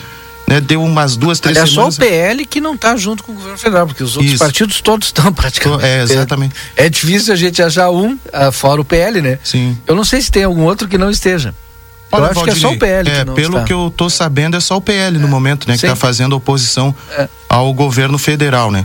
né, 0.51 0.61
deu 0.61 0.83
umas 0.83 1.17
duas, 1.17 1.39
três 1.39 1.57
Aliás, 1.57 1.71
semanas. 1.71 1.95
só 1.95 2.03
o 2.03 2.05
PL 2.05 2.45
que 2.45 2.61
não 2.61 2.75
está 2.75 2.97
junto 2.97 3.23
com 3.23 3.31
o 3.31 3.35
governo 3.37 3.57
federal, 3.57 3.87
porque 3.87 4.03
os 4.03 4.17
outros 4.17 4.35
Isso. 4.35 4.45
partidos 4.45 4.81
todos 4.81 5.07
estão 5.07 5.31
praticamente. 5.33 5.85
É, 5.85 6.03
exatamente. 6.03 6.55
É, 6.77 6.87
é 6.87 6.89
difícil 6.89 7.33
a 7.33 7.37
gente 7.37 7.63
achar 7.63 7.91
um, 7.91 8.15
uh, 8.15 8.51
fora 8.51 8.81
o 8.81 8.85
PL, 8.85 9.23
né? 9.23 9.39
Sim. 9.45 9.79
Eu 9.87 9.95
não 9.95 10.03
sei 10.03 10.21
se 10.21 10.31
tem 10.33 10.43
algum 10.43 10.65
outro 10.65 10.89
que 10.89 10.99
não 10.99 11.09
esteja. 11.09 11.55
Olha, 12.13 12.25
eu 12.25 12.31
acho 12.31 12.45
que 12.45 12.51
é 12.51 12.55
só 12.55 12.71
o 12.71 12.79
PL. 12.79 13.09
É, 13.09 13.25
pelo 13.25 13.57
está. 13.57 13.65
que 13.65 13.73
eu 13.73 13.93
tô 13.97 14.11
sabendo, 14.11 14.57
é 14.57 14.61
só 14.61 14.77
o 14.77 14.81
PL 14.81 15.17
é. 15.17 15.21
no 15.21 15.29
momento, 15.29 15.69
né? 15.69 15.77
Que 15.77 15.87
está 15.87 15.97
fazendo 15.97 16.35
oposição 16.35 16.95
é. 17.13 17.29
ao 17.49 17.73
governo 17.73 18.19
federal, 18.19 18.71
né? 18.71 18.85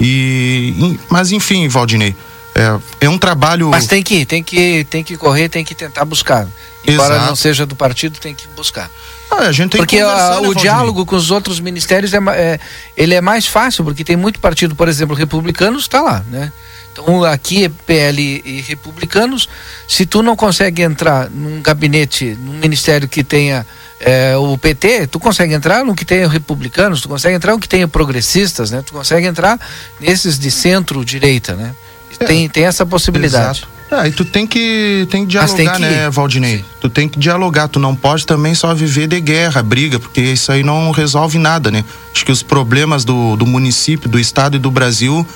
E, 0.00 0.98
mas 1.08 1.30
enfim, 1.30 1.68
Valdinei, 1.68 2.16
é, 2.54 3.06
é 3.06 3.08
um 3.08 3.18
trabalho. 3.18 3.70
Mas 3.70 3.86
tem 3.86 4.02
que, 4.02 4.26
tem 4.26 4.42
que, 4.42 4.84
tem 4.90 5.04
que 5.04 5.16
correr, 5.16 5.48
tem 5.48 5.64
que 5.64 5.74
tentar 5.74 6.04
buscar. 6.04 6.46
Embora 6.86 7.14
Exato. 7.14 7.28
não 7.28 7.36
seja 7.36 7.64
do 7.64 7.76
partido, 7.76 8.18
tem 8.18 8.34
que 8.34 8.46
buscar. 8.48 8.90
Ah, 9.30 9.46
a 9.46 9.52
gente 9.52 9.70
tem 9.70 9.78
porque 9.78 9.96
que 9.96 10.02
a, 10.02 10.40
né, 10.40 10.48
o 10.48 10.54
diálogo 10.54 11.06
com 11.06 11.16
os 11.16 11.30
outros 11.30 11.60
ministérios 11.60 12.12
é, 12.12 12.18
é, 12.34 12.60
ele 12.96 13.14
é 13.14 13.20
mais 13.20 13.46
fácil, 13.46 13.84
porque 13.84 14.04
tem 14.04 14.16
muito 14.16 14.38
partido, 14.40 14.74
por 14.76 14.88
exemplo, 14.88 15.16
republicanos 15.16 15.84
está 15.84 16.02
lá, 16.02 16.22
né? 16.28 16.52
Então 16.92 17.24
aqui 17.24 17.64
é 17.64 17.68
PL 17.68 18.42
e 18.44 18.60
republicanos. 18.60 19.48
Se 19.88 20.04
tu 20.04 20.22
não 20.22 20.36
consegue 20.36 20.82
entrar 20.82 21.30
num 21.30 21.62
gabinete, 21.62 22.36
num 22.38 22.52
ministério 22.52 23.08
que 23.08 23.24
tenha 23.24 23.66
é, 23.98 24.36
o 24.36 24.58
PT, 24.58 25.06
tu 25.06 25.18
consegue 25.18 25.54
entrar 25.54 25.84
no 25.84 25.94
que 25.94 26.04
tenha 26.04 26.28
republicanos, 26.28 27.00
tu 27.00 27.08
consegue 27.08 27.34
entrar 27.34 27.52
no 27.52 27.60
que 27.60 27.68
tenha 27.68 27.88
progressistas, 27.88 28.70
né? 28.70 28.82
Tu 28.84 28.92
consegue 28.92 29.26
entrar 29.26 29.58
nesses 30.00 30.38
de 30.38 30.50
centro-direita, 30.50 31.54
né? 31.54 31.74
É, 32.20 32.24
tem, 32.24 32.48
tem 32.48 32.64
essa 32.64 32.84
possibilidade. 32.84 33.60
Exato. 33.60 33.72
Ah, 33.90 34.08
e 34.08 34.12
tu 34.12 34.24
tem 34.24 34.46
que, 34.46 35.06
tem 35.10 35.26
que 35.26 35.32
dialogar, 35.32 35.54
tem 35.54 35.70
que... 35.70 35.80
né, 35.80 36.08
Valdinei? 36.08 36.58
Sim. 36.58 36.64
Tu 36.80 36.88
tem 36.88 37.08
que 37.08 37.18
dialogar, 37.18 37.68
tu 37.68 37.78
não 37.78 37.94
pode 37.94 38.24
também 38.26 38.54
só 38.54 38.74
viver 38.74 39.06
de 39.06 39.20
guerra, 39.20 39.62
briga, 39.62 40.00
porque 40.00 40.20
isso 40.20 40.50
aí 40.50 40.62
não 40.62 40.90
resolve 40.92 41.38
nada, 41.38 41.70
né? 41.70 41.84
Acho 42.14 42.24
que 42.24 42.32
os 42.32 42.42
problemas 42.42 43.04
do, 43.04 43.36
do 43.36 43.44
município, 43.44 44.08
do 44.08 44.18
estado 44.18 44.56
e 44.56 44.58
do 44.58 44.70
Brasil 44.70 45.26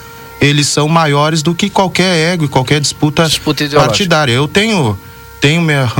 eles 0.40 0.68
são 0.68 0.88
maiores 0.88 1.42
do 1.42 1.54
que 1.54 1.70
qualquer 1.70 2.32
ego 2.32 2.44
e 2.44 2.48
qualquer 2.48 2.80
disputa, 2.80 3.24
disputa 3.24 3.68
partidária. 3.70 4.32
Eu 4.32 4.46
tenho, 4.46 4.98
tenho 5.40 5.62
meu, 5.62 5.90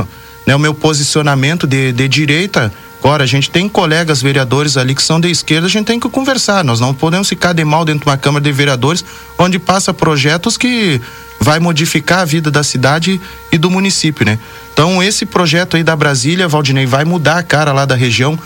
né, 0.45 0.55
o 0.55 0.59
meu 0.59 0.73
posicionamento 0.73 1.65
de, 1.65 1.91
de 1.91 2.07
direita. 2.07 2.71
Agora, 2.99 3.23
a 3.23 3.27
gente 3.27 3.49
tem 3.49 3.69
colegas 3.69 4.21
vereadores 4.21 4.75
ali 4.75 4.95
que 4.95 5.03
são 5.03 5.19
de 5.19 5.29
esquerda, 5.29 5.67
a 5.67 5.69
gente 5.69 5.85
tem 5.85 5.99
que 5.99 6.09
conversar. 6.09 6.63
Nós 6.63 6.79
não 6.79 6.93
podemos 6.93 7.29
ficar 7.29 7.53
de 7.53 7.63
mal 7.63 7.85
dentro 7.85 8.01
de 8.01 8.09
uma 8.09 8.17
Câmara 8.17 8.43
de 8.43 8.51
Vereadores 8.51 9.03
onde 9.37 9.59
passa 9.59 9.93
projetos 9.93 10.57
que 10.57 10.99
vai 11.39 11.59
modificar 11.59 12.19
a 12.19 12.25
vida 12.25 12.49
da 12.49 12.63
cidade 12.63 13.21
e 13.51 13.57
do 13.57 13.69
município, 13.69 14.25
né? 14.25 14.39
Então, 14.73 15.01
esse 15.01 15.25
projeto 15.25 15.77
aí 15.77 15.83
da 15.83 15.95
Brasília, 15.95 16.47
Valdinei, 16.47 16.85
vai 16.85 17.05
mudar 17.05 17.37
a 17.37 17.43
cara 17.43 17.71
lá 17.71 17.85
da 17.85 17.95
região. 17.95 18.37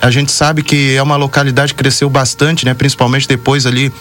A 0.00 0.10
gente 0.10 0.32
sabe 0.32 0.62
que 0.62 0.96
é 0.96 1.02
uma 1.02 1.16
localidade 1.16 1.72
que 1.72 1.78
cresceu 1.78 2.10
bastante, 2.10 2.64
né? 2.64 2.74
Principalmente 2.74 3.28
depois 3.28 3.66
ali 3.66 3.92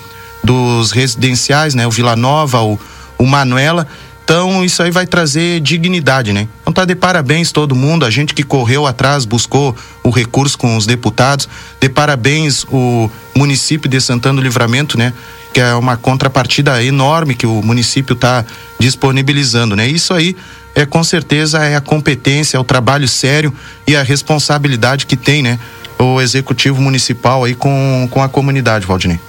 dos 0.44 0.92
residenciais, 0.92 1.76
né? 1.76 1.86
O 1.86 1.92
Vila 1.92 2.16
Nova, 2.16 2.62
o, 2.62 2.80
o 3.18 3.26
Manuela. 3.26 3.88
Então, 4.24 4.64
isso 4.64 4.82
aí 4.82 4.92
vai 4.92 5.06
trazer 5.06 5.60
dignidade, 5.60 6.32
né? 6.32 6.48
Então, 6.62 6.72
tá 6.72 6.86
de 6.86 6.96
parabéns 6.96 7.52
todo 7.52 7.76
mundo, 7.76 8.06
a 8.06 8.10
gente 8.10 8.34
que 8.34 8.44
correu 8.44 8.88
atrás, 8.88 9.26
buscou 9.26 9.76
o 10.04 10.10
recurso 10.10 10.58
com 10.58 10.78
os 10.78 10.86
deputados. 10.86 11.50
De 11.80 11.90
parabéns 11.90 12.64
o 12.72 13.10
município 13.36 13.90
de 13.90 14.00
Santana 14.00 14.40
do 14.40 14.44
Livramento, 14.44 14.98
né? 14.98 15.12
Que 15.54 15.60
é 15.60 15.76
uma 15.76 15.98
contrapartida 15.98 16.82
enorme 16.82 17.36
que 17.36 17.46
o 17.46 17.62
município 17.62 18.14
está 18.14 18.46
disponibilizando, 18.80 19.76
né? 19.76 19.86
Isso 19.86 20.14
aí 20.14 20.36
é 20.74 20.86
com 20.86 21.04
certeza 21.04 21.60
é 21.66 21.76
a 21.76 21.82
competência, 21.82 22.56
é 22.56 22.60
o 22.60 22.64
trabalho 22.64 23.08
sério 23.08 23.54
e 23.86 23.96
a 23.96 24.04
responsabilidade 24.04 25.06
que 25.06 25.18
tem, 25.18 25.44
né? 25.44 25.60
O 26.02 26.20
executivo 26.20 26.82
municipal 26.82 27.44
aí 27.44 27.54
com, 27.54 28.08
com 28.10 28.24
a 28.24 28.28
comunidade, 28.28 28.86
Valdinei. 28.86 29.20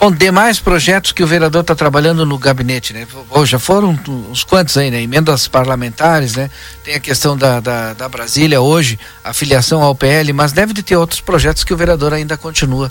Bom, 0.00 0.10
demais 0.10 0.58
projetos 0.60 1.12
que 1.12 1.22
o 1.22 1.26
vereador 1.26 1.62
está 1.62 1.74
trabalhando 1.74 2.26
no 2.26 2.36
gabinete, 2.36 2.92
né? 2.92 3.06
Já 3.44 3.58
foram 3.58 3.98
uns 4.08 4.44
quantos 4.44 4.76
aí, 4.76 4.90
né? 4.90 5.02
Emendas 5.02 5.48
parlamentares, 5.48 6.34
né? 6.36 6.50
Tem 6.84 6.94
a 6.94 7.00
questão 7.00 7.36
da, 7.36 7.60
da, 7.60 7.94
da 7.94 8.08
Brasília 8.08 8.60
hoje, 8.60 8.98
a 9.24 9.32
filiação 9.32 9.82
ao 9.82 9.94
PL, 9.94 10.32
mas 10.32 10.52
deve 10.52 10.74
de 10.74 10.82
ter 10.82 10.96
outros 10.96 11.20
projetos 11.20 11.64
que 11.64 11.72
o 11.72 11.76
vereador 11.76 12.12
ainda 12.12 12.36
continua 12.36 12.90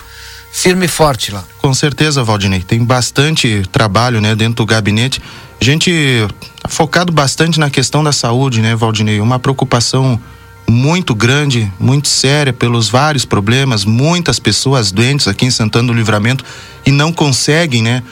firme 0.52 0.86
e 0.86 0.90
forte 0.90 1.32
lá. 1.32 1.44
Com 1.60 1.74
certeza, 1.74 2.24
Valdinei. 2.24 2.62
Tem 2.62 2.84
bastante 2.84 3.64
trabalho, 3.72 4.22
né, 4.22 4.34
dentro 4.36 4.56
do 4.56 4.66
gabinete. 4.66 5.22
A 5.60 5.64
gente 5.64 6.26
tá 6.62 6.70
focado 6.70 7.12
bastante 7.12 7.60
na 7.60 7.70
questão 7.70 8.04
da 8.04 8.12
saúde, 8.12 8.62
né, 8.62 8.76
Valdinei? 8.76 9.20
Uma 9.20 9.38
preocupação 9.38 10.20
muito 10.68 11.14
grande, 11.14 11.72
muito 11.80 12.08
séria 12.08 12.52
pelos 12.52 12.90
vários 12.90 13.26
problemas, 13.26 13.86
muitas 13.86 14.40
pessoas 14.40 14.92
doentes 14.92 15.28
aqui 15.28 15.46
em 15.46 15.52
Santana 15.52 15.88
do 15.88 15.94
Livramento 15.94 16.44
e 16.86 16.92
não 16.92 17.14
conseguem, 17.14 17.84
né, 17.84 18.04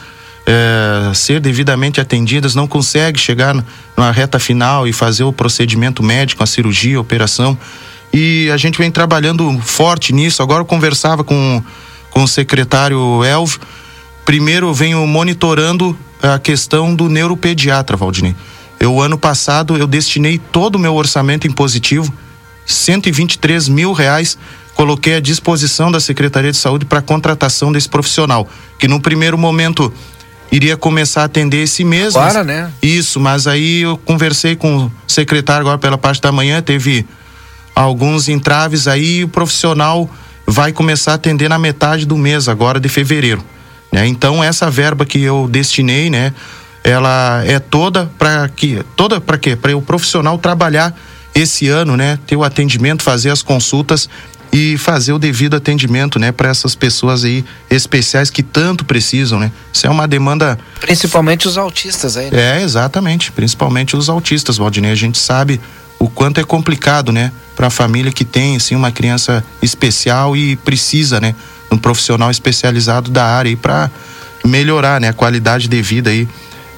é, 0.46 1.14
ser 1.14 1.40
devidamente 1.40 2.00
atendidas, 2.00 2.54
não 2.54 2.68
conseguem 2.68 3.22
chegar 3.22 3.56
na 3.98 4.12
reta 4.12 4.40
final 4.40 4.88
e 4.88 4.94
fazer 4.94 5.24
o 5.24 5.34
procedimento 5.34 6.04
médico, 6.04 6.44
a 6.44 6.46
cirurgia, 6.46 6.98
a 6.98 7.02
operação. 7.02 7.58
E 8.14 8.50
a 8.52 8.58
gente 8.58 8.78
vem 8.78 8.92
trabalhando 8.92 9.60
forte 9.60 10.14
nisso. 10.14 10.44
Agora 10.44 10.62
eu 10.62 10.66
conversava 10.66 11.24
com 11.24 11.64
com 12.14 12.24
o 12.24 12.28
secretário 12.28 13.24
Elvio. 13.24 13.60
Primeiro, 14.24 14.74
venho 14.74 15.06
monitorando 15.06 15.98
a 16.22 16.40
questão 16.40 16.96
do 16.96 17.10
neuropediatra, 17.10 17.98
Valdinei. 17.98 18.36
Eu, 18.80 19.02
ano 19.02 19.18
passado, 19.18 19.76
eu 19.76 19.88
destinei 19.88 20.38
todo 20.38 20.76
o 20.76 20.80
meu 20.80 20.94
orçamento 20.94 21.48
impositivo, 21.48 22.14
123 22.66 23.68
mil 23.70 23.94
reais, 23.94 24.38
coloquei 24.76 25.16
à 25.16 25.20
disposição 25.20 25.92
da 25.92 26.00
Secretaria 26.00 26.52
de 26.52 26.58
Saúde 26.58 26.86
para 26.86 27.02
contratação 27.02 27.72
desse 27.72 27.90
profissional, 27.90 28.48
que 28.80 28.88
no 28.88 29.00
primeiro 29.00 29.38
momento 29.38 29.94
iria 30.52 30.78
começar 30.78 31.22
a 31.22 31.26
atender 31.26 31.64
esse 31.64 31.84
mês. 31.84 32.16
Agora, 32.16 32.44
né? 32.44 32.72
Isso, 32.82 33.20
mas 33.20 33.48
aí 33.48 33.82
eu 33.82 33.98
conversei 33.98 34.56
com 34.56 34.86
o 34.86 34.92
secretário 35.08 35.62
agora 35.62 35.78
pela 35.78 35.98
parte 35.98 36.22
da 36.22 36.32
manhã, 36.32 36.62
teve 36.62 37.06
alguns 37.76 38.30
entraves 38.30 38.88
aí, 38.88 39.24
o 39.24 39.28
profissional 39.28 40.10
vai 40.46 40.72
começar 40.72 41.14
a 41.14 41.16
atender 41.16 41.50
na 41.50 41.58
metade 41.58 42.06
do 42.06 42.18
mês 42.18 42.48
agora 42.48 42.80
de 42.80 42.88
fevereiro. 42.88 43.44
Né? 43.92 44.06
Então 44.08 44.44
essa 44.44 44.70
verba 44.70 45.06
que 45.06 45.22
eu 45.22 45.48
destinei, 45.50 46.10
né, 46.10 46.34
ela 46.84 47.44
é 47.46 47.60
toda 47.60 48.12
para 48.18 48.50
que 48.50 48.84
toda 48.96 49.22
para 49.22 49.38
quê? 49.38 49.56
Para 49.56 49.76
o 49.76 49.82
profissional 49.82 50.38
trabalhar 50.38 50.96
esse 51.34 51.68
ano, 51.68 51.98
né, 51.98 52.20
ter 52.28 52.36
o 52.36 52.44
atendimento, 52.44 53.04
fazer 53.04 53.30
as 53.30 53.42
consultas 53.42 54.10
e 54.52 54.78
fazer 54.78 55.14
o 55.14 55.18
devido 55.18 55.56
atendimento, 55.56 56.20
né, 56.20 56.32
para 56.32 56.48
essas 56.50 56.76
pessoas 56.76 57.24
aí 57.24 57.44
especiais 57.72 58.30
que 58.30 58.44
tanto 58.44 58.86
precisam, 58.86 59.40
né? 59.40 59.52
Isso 59.74 59.88
é 59.88 59.90
uma 59.90 60.08
demanda 60.08 60.60
principalmente 60.80 61.48
os 61.48 61.58
autistas 61.58 62.16
aí. 62.16 62.30
Né? 62.30 62.60
É, 62.60 62.62
exatamente, 62.62 63.32
principalmente 63.32 63.98
os 63.98 64.10
autistas, 64.10 64.58
Valdinei, 64.58 64.92
a 64.92 64.96
gente 64.96 65.18
sabe 65.18 65.60
o 65.98 66.08
quanto 66.08 66.40
é 66.40 66.44
complicado, 66.44 67.12
né, 67.12 67.32
para 67.56 67.68
a 67.68 67.70
família 67.72 68.12
que 68.12 68.24
tem 68.24 68.56
assim 68.56 68.76
uma 68.76 68.92
criança 68.92 69.44
especial 69.60 70.38
e 70.38 70.56
precisa, 70.58 71.20
né, 71.20 71.34
um 71.72 71.78
profissional 71.78 72.30
especializado 72.30 73.10
da 73.10 73.26
área 73.26 73.50
aí 73.50 73.56
para 73.56 73.90
melhorar, 74.46 75.02
né, 75.02 75.10
a 75.10 75.14
qualidade 75.14 75.68
de 75.68 75.82
vida 75.82 76.12
aí 76.12 76.28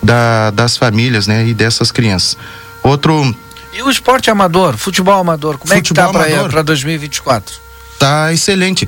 da, 0.02 0.52
das 0.52 0.78
famílias, 0.78 1.28
né, 1.28 1.46
e 1.46 1.54
dessas 1.54 1.92
crianças. 1.92 2.38
Outro 2.84 3.36
E 3.76 3.84
o 3.84 3.90
esporte 3.90 4.32
amador, 4.32 4.78
futebol 4.78 5.20
amador, 5.20 5.58
como 5.58 5.74
futebol 5.74 6.22
é 6.22 6.30
que 6.30 6.34
tá 6.34 6.50
para 6.50 6.62
2024? 6.62 7.56
Tá 8.00 8.32
excelente. 8.32 8.88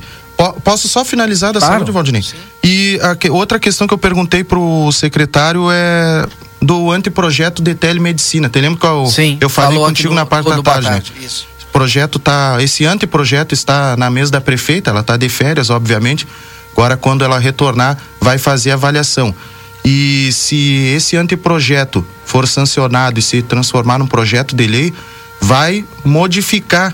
Posso 0.63 0.87
só 0.87 1.03
finalizar 1.03 1.51
da 1.51 1.59
claro, 1.59 1.75
saúde, 1.75 1.91
Valdinei? 1.91 2.21
Sim. 2.21 2.37
E 2.63 2.97
a, 3.01 3.33
outra 3.33 3.59
questão 3.59 3.85
que 3.85 3.93
eu 3.93 3.97
perguntei 3.97 4.45
pro 4.45 4.89
secretário 4.93 5.67
é 5.69 6.25
do 6.61 6.89
anteprojeto 6.89 7.61
de 7.61 7.75
telemedicina. 7.75 8.47
Te 8.47 8.61
lembra 8.61 8.79
que 8.79 8.85
eu, 8.85 9.07
Sim, 9.07 9.37
eu 9.41 9.49
falei 9.49 9.77
contigo 9.77 10.09
no, 10.09 10.15
na 10.15 10.25
parte 10.25 10.49
da 10.49 10.61
tarde, 10.61 10.89
né? 10.89 11.03
Isso. 11.19 11.47
O 11.69 11.71
projeto 11.73 12.17
tá, 12.17 12.55
esse 12.61 12.85
anteprojeto 12.85 13.53
está 13.53 13.97
na 13.97 14.09
mesa 14.09 14.31
da 14.31 14.39
prefeita, 14.39 14.91
ela 14.91 15.01
está 15.01 15.17
de 15.17 15.27
férias, 15.27 15.69
obviamente. 15.69 16.25
Agora, 16.71 16.95
quando 16.95 17.25
ela 17.25 17.39
retornar, 17.39 17.97
vai 18.21 18.37
fazer 18.37 18.71
avaliação. 18.71 19.35
E 19.89 20.33
se 20.33 20.91
esse 20.93 21.15
anteprojeto 21.15 22.05
for 22.25 22.45
sancionado 22.45 23.19
e 23.19 23.21
se 23.21 23.41
transformar 23.41 23.97
num 23.97 24.05
projeto 24.05 24.53
de 24.53 24.67
lei, 24.67 24.93
vai 25.39 25.85
modificar 26.03 26.93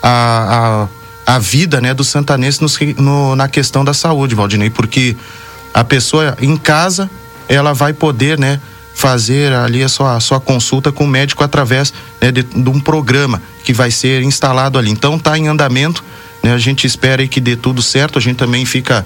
a, 0.00 0.86
a, 1.26 1.34
a 1.34 1.38
vida 1.40 1.80
né, 1.80 1.92
do 1.92 2.04
santanense 2.04 2.62
no, 2.62 2.68
no, 3.02 3.34
na 3.34 3.48
questão 3.48 3.84
da 3.84 3.92
saúde, 3.92 4.36
Valdinei, 4.36 4.70
porque 4.70 5.16
a 5.74 5.82
pessoa 5.82 6.36
em 6.40 6.56
casa 6.56 7.10
ela 7.48 7.72
vai 7.72 7.92
poder, 7.92 8.38
né, 8.38 8.60
fazer 8.94 9.52
ali 9.52 9.82
a 9.82 9.88
sua, 9.88 10.14
a 10.14 10.20
sua 10.20 10.38
consulta 10.38 10.92
com 10.92 11.02
o 11.02 11.08
médico 11.08 11.42
através 11.42 11.92
né, 12.20 12.30
de, 12.30 12.44
de, 12.44 12.70
um 12.70 12.78
programa 12.78 13.42
que 13.64 13.72
vai 13.72 13.90
ser 13.90 14.22
instalado 14.22 14.78
ali. 14.78 14.92
Então 14.92 15.16
está 15.16 15.36
em 15.36 15.48
andamento, 15.48 16.04
né, 16.40 16.52
a 16.54 16.58
gente 16.58 16.86
espera 16.86 17.26
que 17.26 17.40
dê 17.40 17.56
tudo 17.56 17.82
certo, 17.82 18.16
a 18.16 18.22
gente 18.22 18.36
também 18.36 18.64
fica 18.64 19.04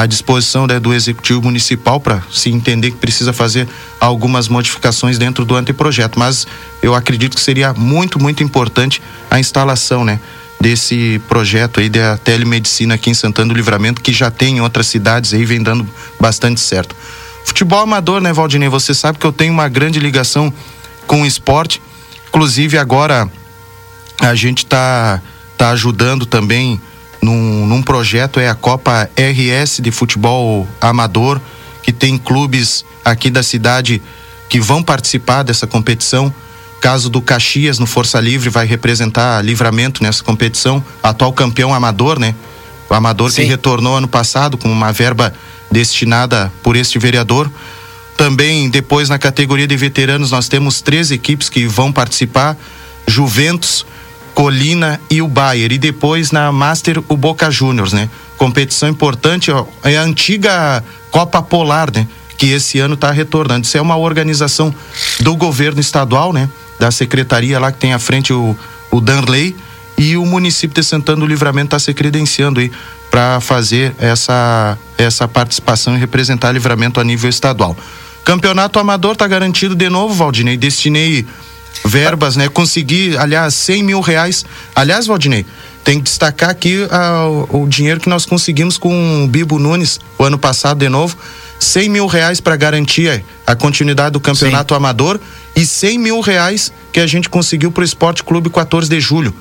à 0.00 0.06
disposição 0.06 0.66
né, 0.66 0.80
do 0.80 0.94
executivo 0.94 1.42
municipal 1.42 2.00
para 2.00 2.22
se 2.32 2.48
entender 2.48 2.90
que 2.90 2.96
precisa 2.96 3.34
fazer 3.34 3.68
algumas 4.00 4.48
modificações 4.48 5.18
dentro 5.18 5.44
do 5.44 5.54
anteprojeto, 5.54 6.18
mas 6.18 6.46
eu 6.82 6.94
acredito 6.94 7.34
que 7.34 7.42
seria 7.42 7.74
muito, 7.74 8.18
muito 8.18 8.42
importante 8.42 9.02
a 9.30 9.38
instalação, 9.38 10.02
né? 10.02 10.18
desse 10.58 11.20
projeto 11.26 11.80
aí 11.80 11.88
da 11.88 12.18
telemedicina 12.18 12.94
aqui 12.94 13.08
em 13.08 13.14
Santana 13.14 13.48
do 13.48 13.56
Livramento, 13.56 14.00
que 14.02 14.12
já 14.12 14.30
tem 14.30 14.58
em 14.58 14.60
outras 14.60 14.86
cidades 14.86 15.32
aí, 15.32 15.44
vem 15.44 15.62
dando 15.62 15.88
bastante 16.18 16.60
certo. 16.60 16.94
Futebol 17.46 17.80
amador, 17.80 18.20
né, 18.20 18.30
Valdinei? 18.30 18.68
Você 18.68 18.92
sabe 18.92 19.18
que 19.18 19.26
eu 19.26 19.32
tenho 19.32 19.54
uma 19.54 19.68
grande 19.68 19.98
ligação 19.98 20.52
com 21.06 21.22
o 21.22 21.26
esporte. 21.26 21.80
Inclusive, 22.28 22.76
agora 22.76 23.26
a 24.20 24.34
gente 24.34 24.64
está 24.64 25.22
tá 25.56 25.70
ajudando 25.70 26.26
também 26.26 26.78
num, 27.22 27.66
num 27.66 27.82
projeto, 27.82 28.40
é 28.40 28.48
a 28.48 28.54
Copa 28.54 29.08
RS 29.16 29.80
de 29.82 29.90
Futebol 29.90 30.66
Amador, 30.80 31.40
que 31.82 31.92
tem 31.92 32.16
clubes 32.16 32.84
aqui 33.04 33.30
da 33.30 33.42
cidade 33.42 34.00
que 34.48 34.60
vão 34.60 34.82
participar 34.82 35.42
dessa 35.42 35.66
competição. 35.66 36.32
Caso 36.80 37.10
do 37.10 37.20
Caxias 37.20 37.78
no 37.78 37.86
Força 37.86 38.18
Livre 38.18 38.48
vai 38.48 38.66
representar 38.66 39.44
livramento 39.44 40.02
nessa 40.02 40.24
competição, 40.24 40.82
atual 41.02 41.32
campeão 41.32 41.74
amador, 41.74 42.18
né? 42.18 42.34
O 42.88 42.94
amador 42.94 43.30
Sim. 43.30 43.42
que 43.42 43.48
retornou 43.48 43.96
ano 43.96 44.08
passado 44.08 44.56
com 44.56 44.70
uma 44.70 44.92
verba 44.92 45.32
destinada 45.70 46.50
por 46.62 46.74
este 46.74 46.98
vereador. 46.98 47.50
Também 48.16 48.68
depois 48.68 49.08
na 49.08 49.18
categoria 49.18 49.66
de 49.66 49.76
veteranos 49.76 50.30
nós 50.30 50.48
temos 50.48 50.80
três 50.80 51.10
equipes 51.10 51.48
que 51.48 51.66
vão 51.66 51.92
participar: 51.92 52.56
Juventus, 53.06 53.86
Colina 54.40 54.98
e 55.10 55.20
o 55.20 55.28
Bayer. 55.28 55.70
E 55.70 55.76
depois 55.76 56.30
na 56.30 56.50
Master 56.50 57.02
o 57.10 57.14
Boca 57.14 57.50
Juniors, 57.50 57.92
né? 57.92 58.08
Competição 58.38 58.88
importante, 58.88 59.50
ó, 59.50 59.66
é 59.84 59.98
a 59.98 60.02
antiga 60.02 60.82
Copa 61.10 61.42
Polar, 61.42 61.90
né? 61.94 62.08
Que 62.38 62.46
esse 62.46 62.78
ano 62.78 62.94
está 62.94 63.10
retornando. 63.10 63.66
Isso 63.66 63.76
é 63.76 63.82
uma 63.82 63.98
organização 63.98 64.74
do 65.20 65.36
governo 65.36 65.78
estadual, 65.78 66.32
né? 66.32 66.48
Da 66.78 66.90
secretaria 66.90 67.60
lá 67.60 67.70
que 67.70 67.78
tem 67.78 67.92
à 67.92 67.98
frente 67.98 68.32
o, 68.32 68.56
o 68.90 68.98
Danley 68.98 69.54
e 69.98 70.16
o 70.16 70.24
município 70.24 70.74
de 70.74 70.88
Santana 70.88 71.20
do 71.20 71.26
Livramento 71.26 71.66
está 71.66 71.78
se 71.78 71.92
credenciando 71.92 72.60
aí 72.60 72.72
para 73.10 73.40
fazer 73.40 73.94
essa, 73.98 74.78
essa 74.96 75.28
participação 75.28 75.94
e 75.94 75.98
representar 75.98 76.50
livramento 76.52 76.98
a 76.98 77.04
nível 77.04 77.28
estadual. 77.28 77.76
Campeonato 78.24 78.78
amador 78.78 79.12
está 79.12 79.26
garantido 79.26 79.74
de 79.74 79.90
novo, 79.90 80.14
Valdinei. 80.14 80.56
Destinei 80.56 81.26
verbas, 81.84 82.36
né? 82.36 82.48
Consegui, 82.48 83.16
aliás, 83.16 83.54
100 83.54 83.82
mil 83.82 84.00
reais. 84.00 84.44
Aliás, 84.74 85.06
Valdinei, 85.06 85.44
tem 85.84 85.98
que 85.98 86.04
destacar 86.04 86.50
aqui 86.50 86.86
ah, 86.90 87.26
o, 87.26 87.62
o 87.62 87.68
dinheiro 87.68 88.00
que 88.00 88.08
nós 88.08 88.26
conseguimos 88.26 88.76
com 88.76 89.24
o 89.24 89.28
Bibo 89.28 89.58
Nunes 89.58 89.98
o 90.18 90.24
ano 90.24 90.38
passado 90.38 90.78
de 90.78 90.88
novo. 90.88 91.16
100 91.58 91.88
mil 91.90 92.06
reais 92.06 92.40
para 92.40 92.56
garantir 92.56 93.22
a 93.46 93.54
continuidade 93.54 94.12
do 94.12 94.20
campeonato 94.20 94.72
Sim. 94.72 94.78
amador 94.78 95.20
e 95.54 95.66
100 95.66 95.98
mil 95.98 96.20
reais 96.20 96.72
que 96.90 96.98
a 96.98 97.06
gente 97.06 97.28
conseguiu 97.28 97.70
para 97.70 97.82
o 97.82 97.84
Esporte 97.84 98.24
Clube 98.24 98.48
14 98.48 98.88
de 98.88 98.98
julho, 98.98 99.34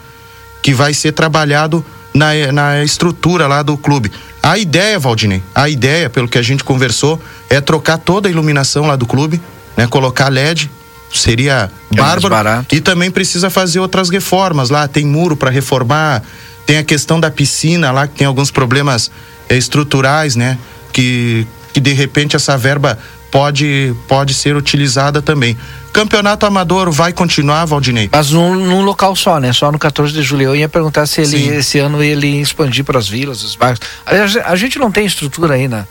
que 0.62 0.74
vai 0.74 0.94
ser 0.94 1.14
trabalhado 1.14 1.84
na, 2.14 2.52
na 2.52 2.84
estrutura 2.84 3.48
lá 3.48 3.64
do 3.64 3.78
clube. 3.78 4.12
A 4.44 4.58
ideia, 4.58 5.00
Valdinei, 5.00 5.42
a 5.56 5.70
ideia, 5.70 6.10
pelo 6.10 6.28
que 6.28 6.38
a 6.38 6.42
gente 6.42 6.64
conversou, 6.64 7.22
é 7.50 7.62
trocar 7.62 7.98
toda 7.98 8.28
a 8.28 8.32
iluminação 8.32 8.86
lá 8.86 8.98
do 8.98 9.06
clube, 9.06 9.40
né? 9.78 9.88
Colocar 9.88 10.28
LED, 10.28 10.70
seria 11.14 11.72
é 11.92 11.96
bárbaro. 11.96 12.66
E 12.72 12.82
também 12.82 13.10
precisa 13.10 13.50
fazer 13.50 13.80
outras 13.80 14.10
reformas 14.10 14.70
lá, 14.70 14.88
tem 14.88 15.06
muro 15.06 15.36
para 15.36 15.50
reformar, 15.50 16.24
tem 16.66 16.78
a 16.78 16.84
questão 16.84 17.20
da 17.20 17.32
piscina 17.32 17.92
lá 17.92 18.08
que 18.08 18.16
tem 18.16 18.28
alguns 18.28 18.52
problemas 18.52 19.12
é, 19.48 19.58
estruturais, 19.58 20.36
né? 20.36 20.58
Que 20.94 21.48
que 21.74 21.80
de 21.80 21.94
repente 21.94 22.36
essa 22.36 22.58
verba 22.58 22.98
pode, 23.32 23.96
pode 24.08 24.34
ser 24.34 24.56
utilizada 24.56 25.22
também. 25.22 25.58
Campeonato 25.94 26.46
amador 26.46 26.92
vai 26.92 27.14
continuar, 27.14 27.66
Valdinei? 27.66 28.10
Mas 28.12 28.32
num, 28.32 28.56
num, 28.56 28.82
local 28.82 29.16
só, 29.16 29.40
né? 29.40 29.54
Só 29.54 29.72
no 29.72 29.80
14 29.80 30.14
de 30.14 30.22
julho. 30.22 30.44
Eu 30.44 30.56
ia 30.56 30.70
perguntar 30.70 31.06
se 31.06 31.22
ele, 31.22 31.48
esse 31.48 31.80
ano 31.80 32.04
ele 32.04 32.28
ia 32.28 32.42
expandir 32.42 32.84
para 32.84 33.00
as 33.00 33.08
vilas, 33.08 33.44
os 33.44 33.56
bairros. 33.56 33.80
A, 34.06 34.52
a, 34.52 34.56
gente 34.56 34.78
não 34.78 34.92
tem 34.92 35.06
estrutura 35.06 35.56
aí 35.56 35.68
na. 35.68 35.88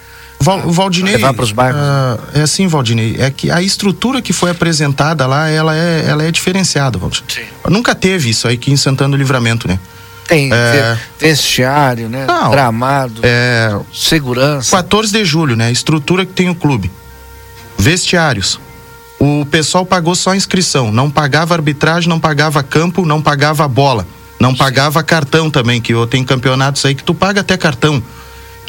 Val, 0.48 0.70
Valdinei, 0.70 1.14
levar 1.14 1.34
para 1.34 1.44
os 1.44 1.52
bairros. 1.52 1.78
Uh, 1.80 2.38
é 2.38 2.42
assim, 2.42 2.66
Valdinei, 2.66 3.16
é 3.18 3.30
que 3.30 3.50
a 3.50 3.60
estrutura 3.60 4.22
que 4.22 4.32
foi 4.32 4.50
apresentada 4.50 5.26
lá, 5.26 5.50
ela 5.50 5.76
é, 5.76 6.06
ela 6.06 6.24
é 6.24 6.30
diferenciada, 6.30 6.98
Valdinei. 6.98 7.28
Sim. 7.28 7.70
Nunca 7.70 7.94
teve 7.94 8.30
isso 8.30 8.48
aí 8.48 8.54
aqui 8.54 8.72
em 8.72 8.76
Santana 8.76 9.10
do 9.10 9.16
Livramento, 9.16 9.68
né? 9.68 9.78
Tem 10.26 10.50
é... 10.52 10.98
vestiário, 11.18 12.08
né? 12.08 12.24
Não, 12.26 12.50
Gramado, 12.50 13.20
é... 13.22 13.78
segurança. 13.92 14.76
14 14.76 15.12
de 15.12 15.24
julho, 15.24 15.54
né? 15.54 15.66
A 15.66 15.70
estrutura 15.70 16.24
que 16.24 16.32
tem 16.32 16.48
o 16.48 16.54
clube. 16.54 16.90
Vestiários, 17.78 18.58
o 19.18 19.44
pessoal 19.46 19.84
pagou 19.84 20.14
só 20.14 20.30
a 20.30 20.36
inscrição, 20.36 20.90
não 20.90 21.10
pagava 21.10 21.54
arbitragem, 21.54 22.08
não 22.08 22.18
pagava 22.18 22.62
campo, 22.62 23.04
não 23.04 23.20
pagava 23.20 23.68
bola, 23.68 24.06
não 24.40 24.54
pagava 24.54 25.02
cartão 25.02 25.50
também, 25.50 25.80
que 25.80 25.92
tem 26.06 26.24
campeonatos 26.24 26.84
aí 26.84 26.94
que 26.94 27.04
tu 27.04 27.14
paga 27.14 27.42
até 27.42 27.56
cartão. 27.56 28.02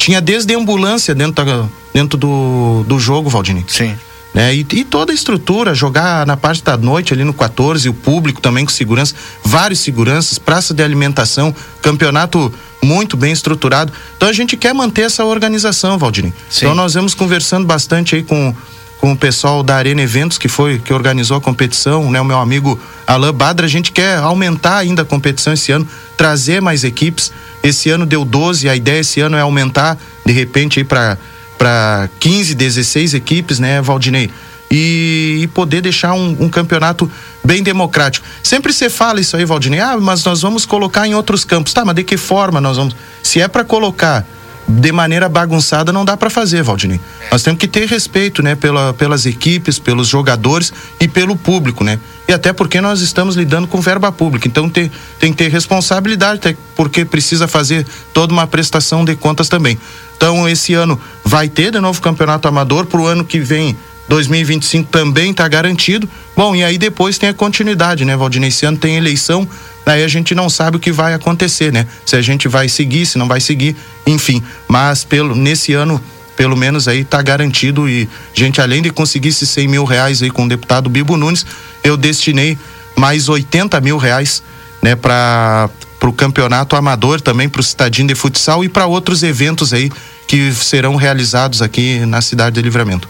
Tinha 0.00 0.18
desde 0.18 0.54
ambulância 0.54 1.14
dentro, 1.14 1.44
da, 1.44 1.66
dentro 1.92 2.16
do, 2.16 2.82
do 2.88 2.98
jogo, 2.98 3.28
Valdini. 3.28 3.62
Sim. 3.68 3.94
Né? 4.32 4.54
E, 4.54 4.66
e, 4.72 4.82
toda 4.82 5.12
a 5.12 5.14
estrutura, 5.14 5.74
jogar 5.74 6.26
na 6.26 6.38
parte 6.38 6.64
da 6.64 6.74
noite 6.74 7.12
ali 7.12 7.22
no 7.22 7.34
14, 7.34 7.86
o 7.86 7.92
público 7.92 8.40
também 8.40 8.64
com 8.64 8.70
segurança, 8.70 9.14
vários 9.44 9.80
seguranças, 9.80 10.38
praça 10.38 10.72
de 10.72 10.82
alimentação, 10.82 11.54
campeonato 11.82 12.50
muito 12.82 13.14
bem 13.14 13.30
estruturado. 13.30 13.92
Então 14.16 14.26
a 14.26 14.32
gente 14.32 14.56
quer 14.56 14.72
manter 14.72 15.02
essa 15.02 15.22
organização, 15.22 15.98
Valdini. 15.98 16.32
Então 16.56 16.74
nós 16.74 16.94
vamos 16.94 17.12
conversando 17.12 17.66
bastante 17.66 18.14
aí 18.14 18.22
com 18.22 18.54
com 19.00 19.12
o 19.12 19.16
pessoal 19.16 19.62
da 19.62 19.76
Arena 19.76 20.02
Eventos, 20.02 20.36
que 20.36 20.46
foi 20.46 20.78
que 20.78 20.92
organizou 20.92 21.36
a 21.36 21.40
competição, 21.40 22.10
né? 22.10 22.20
O 22.20 22.24
meu 22.24 22.38
amigo 22.38 22.78
Alain 23.06 23.32
Badra, 23.32 23.64
a 23.64 23.68
gente 23.68 23.90
quer 23.90 24.18
aumentar 24.18 24.76
ainda 24.76 25.02
a 25.02 25.04
competição 25.04 25.54
esse 25.54 25.72
ano, 25.72 25.88
trazer 26.16 26.60
mais 26.60 26.84
equipes. 26.84 27.32
Esse 27.62 27.88
ano 27.88 28.04
deu 28.04 28.24
12, 28.24 28.68
a 28.68 28.76
ideia 28.76 29.00
esse 29.00 29.20
ano 29.20 29.36
é 29.36 29.40
aumentar, 29.40 29.98
de 30.24 30.32
repente, 30.32 30.78
aí 30.78 30.84
para 30.84 31.16
para 31.56 32.08
15, 32.18 32.54
16 32.54 33.12
equipes, 33.12 33.58
né, 33.58 33.82
Valdinei? 33.82 34.30
E, 34.70 35.40
e 35.42 35.46
poder 35.48 35.82
deixar 35.82 36.14
um, 36.14 36.44
um, 36.44 36.48
campeonato 36.48 37.10
bem 37.44 37.62
democrático. 37.62 38.26
Sempre 38.42 38.72
você 38.72 38.88
fala 38.88 39.20
isso 39.20 39.36
aí, 39.36 39.44
Valdinei, 39.44 39.80
ah, 39.80 39.98
mas 40.00 40.24
nós 40.24 40.40
vamos 40.40 40.64
colocar 40.64 41.06
em 41.06 41.14
outros 41.14 41.44
campos. 41.44 41.74
Tá, 41.74 41.84
mas 41.84 41.96
de 41.96 42.04
que 42.04 42.16
forma 42.16 42.62
nós 42.62 42.78
vamos? 42.78 42.96
Se 43.22 43.42
é 43.42 43.48
para 43.48 43.62
colocar 43.62 44.24
de 44.70 44.92
maneira 44.92 45.28
bagunçada 45.28 45.92
não 45.92 46.04
dá 46.04 46.16
para 46.16 46.30
fazer, 46.30 46.62
Valdinei. 46.62 47.00
Nós 47.30 47.42
temos 47.42 47.58
que 47.58 47.66
ter 47.66 47.88
respeito, 47.88 48.42
né, 48.42 48.54
pela, 48.54 48.94
pelas 48.94 49.26
equipes, 49.26 49.78
pelos 49.78 50.06
jogadores 50.06 50.72
e 51.00 51.08
pelo 51.08 51.34
público, 51.34 51.82
né? 51.82 51.98
E 52.28 52.32
até 52.32 52.52
porque 52.52 52.80
nós 52.80 53.00
estamos 53.00 53.34
lidando 53.34 53.66
com 53.66 53.80
verba 53.80 54.12
pública, 54.12 54.46
então 54.46 54.68
tem, 54.68 54.90
tem 55.18 55.32
que 55.32 55.38
ter 55.38 55.50
responsabilidade, 55.50 56.56
porque 56.76 57.04
precisa 57.04 57.48
fazer 57.48 57.84
toda 58.14 58.32
uma 58.32 58.46
prestação 58.46 59.04
de 59.04 59.16
contas 59.16 59.48
também. 59.48 59.78
Então 60.16 60.48
esse 60.48 60.74
ano 60.74 61.00
vai 61.24 61.48
ter 61.48 61.72
de 61.72 61.80
novo 61.80 62.00
campeonato 62.00 62.46
amador 62.46 62.86
para 62.86 63.00
o 63.00 63.06
ano 63.06 63.24
que 63.24 63.40
vem 63.40 63.76
2025 64.10 64.90
também 64.90 65.30
está 65.30 65.46
garantido. 65.46 66.08
Bom, 66.36 66.54
e 66.54 66.64
aí 66.64 66.76
depois 66.76 67.16
tem 67.16 67.28
a 67.28 67.34
continuidade, 67.34 68.04
né, 68.04 68.16
Valdinei? 68.16 68.48
Esse 68.48 68.66
ano 68.66 68.76
tem 68.76 68.96
eleição, 68.96 69.48
aí 69.86 70.04
a 70.04 70.08
gente 70.08 70.34
não 70.34 70.48
sabe 70.48 70.76
o 70.76 70.80
que 70.80 70.92
vai 70.92 71.14
acontecer, 71.14 71.72
né? 71.72 71.86
Se 72.04 72.16
a 72.16 72.22
gente 72.22 72.48
vai 72.48 72.68
seguir, 72.68 73.06
se 73.06 73.18
não 73.18 73.26
vai 73.26 73.40
seguir, 73.40 73.76
enfim. 74.06 74.42
Mas 74.68 75.04
pelo 75.04 75.34
nesse 75.34 75.72
ano, 75.72 76.00
pelo 76.36 76.56
menos 76.56 76.88
aí 76.88 77.04
tá 77.04 77.20
garantido 77.20 77.88
e 77.88 78.08
gente 78.32 78.60
além 78.60 78.82
de 78.82 78.90
conseguir 78.90 79.28
esses 79.28 79.48
100 79.50 79.68
mil 79.68 79.84
reais 79.84 80.22
aí 80.22 80.30
com 80.30 80.44
o 80.44 80.48
deputado 80.48 80.88
Bibo 80.88 81.16
Nunes, 81.16 81.44
eu 81.82 81.96
destinei 81.96 82.56
mais 82.96 83.28
80 83.28 83.80
mil 83.80 83.98
reais, 83.98 84.42
né, 84.82 84.94
para 84.94 85.68
o 86.02 86.12
campeonato 86.12 86.76
amador 86.76 87.20
também 87.20 87.48
para 87.48 87.60
o 87.60 87.64
Citadinho 87.64 88.08
de 88.08 88.14
Futsal 88.14 88.64
e 88.64 88.68
para 88.68 88.86
outros 88.86 89.22
eventos 89.22 89.72
aí 89.72 89.90
que 90.26 90.52
serão 90.54 90.96
realizados 90.96 91.60
aqui 91.60 92.00
na 92.06 92.20
cidade 92.20 92.54
de 92.54 92.62
Livramento. 92.62 93.08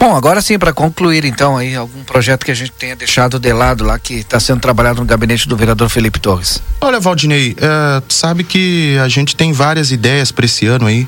Bom, 0.00 0.16
agora 0.16 0.40
sim, 0.40 0.58
para 0.58 0.72
concluir 0.72 1.26
então 1.26 1.58
aí, 1.58 1.76
algum 1.76 2.02
projeto 2.02 2.46
que 2.46 2.50
a 2.50 2.54
gente 2.54 2.72
tenha 2.72 2.96
deixado 2.96 3.38
de 3.38 3.52
lado 3.52 3.84
lá, 3.84 3.98
que 3.98 4.14
está 4.14 4.40
sendo 4.40 4.58
trabalhado 4.58 4.98
no 4.98 5.06
gabinete 5.06 5.46
do 5.46 5.54
vereador 5.54 5.90
Felipe 5.90 6.18
Torres. 6.18 6.62
Olha, 6.80 6.98
Valdinei, 6.98 7.54
é, 7.60 8.02
sabe 8.08 8.42
que 8.42 8.96
a 8.96 9.08
gente 9.08 9.36
tem 9.36 9.52
várias 9.52 9.92
ideias 9.92 10.32
para 10.32 10.46
esse 10.46 10.66
ano 10.66 10.86
aí, 10.86 11.06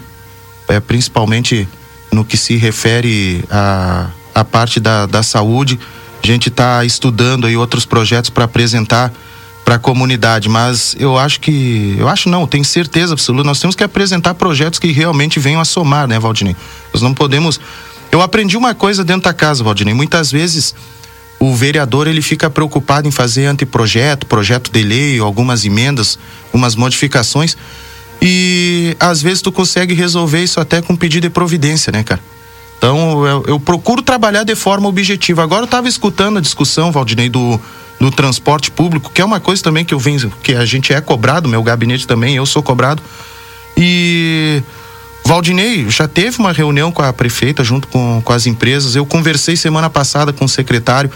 é, 0.68 0.78
principalmente 0.78 1.66
no 2.12 2.22
que 2.22 2.36
se 2.36 2.56
refere 2.56 3.42
à 3.50 4.08
a, 4.34 4.40
a, 4.40 4.44
parte 4.44 4.78
da, 4.78 5.06
da 5.06 5.22
saúde. 5.22 5.80
A 6.22 6.26
gente 6.26 6.50
está 6.50 6.84
estudando 6.84 7.46
aí 7.46 7.56
outros 7.56 7.86
projetos 7.86 8.28
para 8.28 8.44
apresentar 8.44 9.10
para 9.64 9.76
a 9.76 9.78
comunidade, 9.78 10.50
mas 10.50 10.94
eu 10.98 11.16
acho 11.16 11.40
que, 11.40 11.96
eu 11.98 12.08
acho 12.08 12.28
não, 12.28 12.46
tenho 12.46 12.64
certeza 12.64 13.14
absoluta, 13.14 13.44
nós 13.44 13.58
temos 13.58 13.74
que 13.74 13.82
apresentar 13.82 14.34
projetos 14.34 14.78
que 14.78 14.92
realmente 14.92 15.40
venham 15.40 15.62
a 15.62 15.64
somar, 15.64 16.06
né, 16.06 16.18
Valdinei? 16.18 16.54
Nós 16.92 17.00
não 17.00 17.14
podemos 17.14 17.58
eu 18.12 18.20
aprendi 18.20 18.58
uma 18.58 18.74
coisa 18.74 19.02
dentro 19.02 19.22
da 19.22 19.32
casa, 19.32 19.64
Valdinei. 19.64 19.94
Muitas 19.94 20.30
vezes 20.30 20.74
o 21.40 21.54
vereador 21.54 22.06
ele 22.06 22.20
fica 22.20 22.50
preocupado 22.50 23.08
em 23.08 23.10
fazer 23.10 23.46
anteprojeto, 23.46 24.26
projeto 24.26 24.70
de 24.70 24.82
lei, 24.82 25.18
algumas 25.18 25.64
emendas, 25.64 26.18
algumas 26.44 26.76
modificações. 26.76 27.56
E 28.20 28.94
às 29.00 29.22
vezes 29.22 29.40
tu 29.40 29.50
consegue 29.50 29.94
resolver 29.94 30.44
isso 30.44 30.60
até 30.60 30.82
com 30.82 30.94
pedido 30.94 31.22
de 31.22 31.30
providência, 31.30 31.90
né, 31.90 32.04
cara? 32.04 32.20
Então 32.76 33.26
eu, 33.26 33.44
eu 33.48 33.58
procuro 33.58 34.02
trabalhar 34.02 34.44
de 34.44 34.54
forma 34.54 34.88
objetiva. 34.88 35.42
Agora 35.42 35.62
eu 35.62 35.64
estava 35.64 35.88
escutando 35.88 36.36
a 36.36 36.40
discussão, 36.40 36.92
Valdinei, 36.92 37.30
do, 37.30 37.58
do 37.98 38.10
transporte 38.10 38.70
público, 38.70 39.10
que 39.10 39.22
é 39.22 39.24
uma 39.24 39.40
coisa 39.40 39.62
também 39.62 39.84
que 39.84 39.94
eu 39.94 39.98
venho, 39.98 40.30
que 40.42 40.54
a 40.54 40.66
gente 40.66 40.92
é 40.92 41.00
cobrado, 41.00 41.48
meu 41.48 41.62
gabinete 41.62 42.06
também, 42.06 42.36
eu 42.36 42.44
sou 42.44 42.62
cobrado. 42.62 43.02
E 43.76 44.62
Valdinei 45.24 45.88
já 45.88 46.08
teve 46.08 46.38
uma 46.38 46.52
reunião 46.52 46.90
com 46.90 47.02
a 47.02 47.12
prefeita 47.12 47.62
junto 47.62 47.88
com, 47.88 48.20
com 48.24 48.32
as 48.32 48.46
empresas. 48.46 48.96
Eu 48.96 49.06
conversei 49.06 49.56
semana 49.56 49.88
passada 49.88 50.32
com 50.32 50.44
o 50.44 50.48
secretário. 50.48 51.10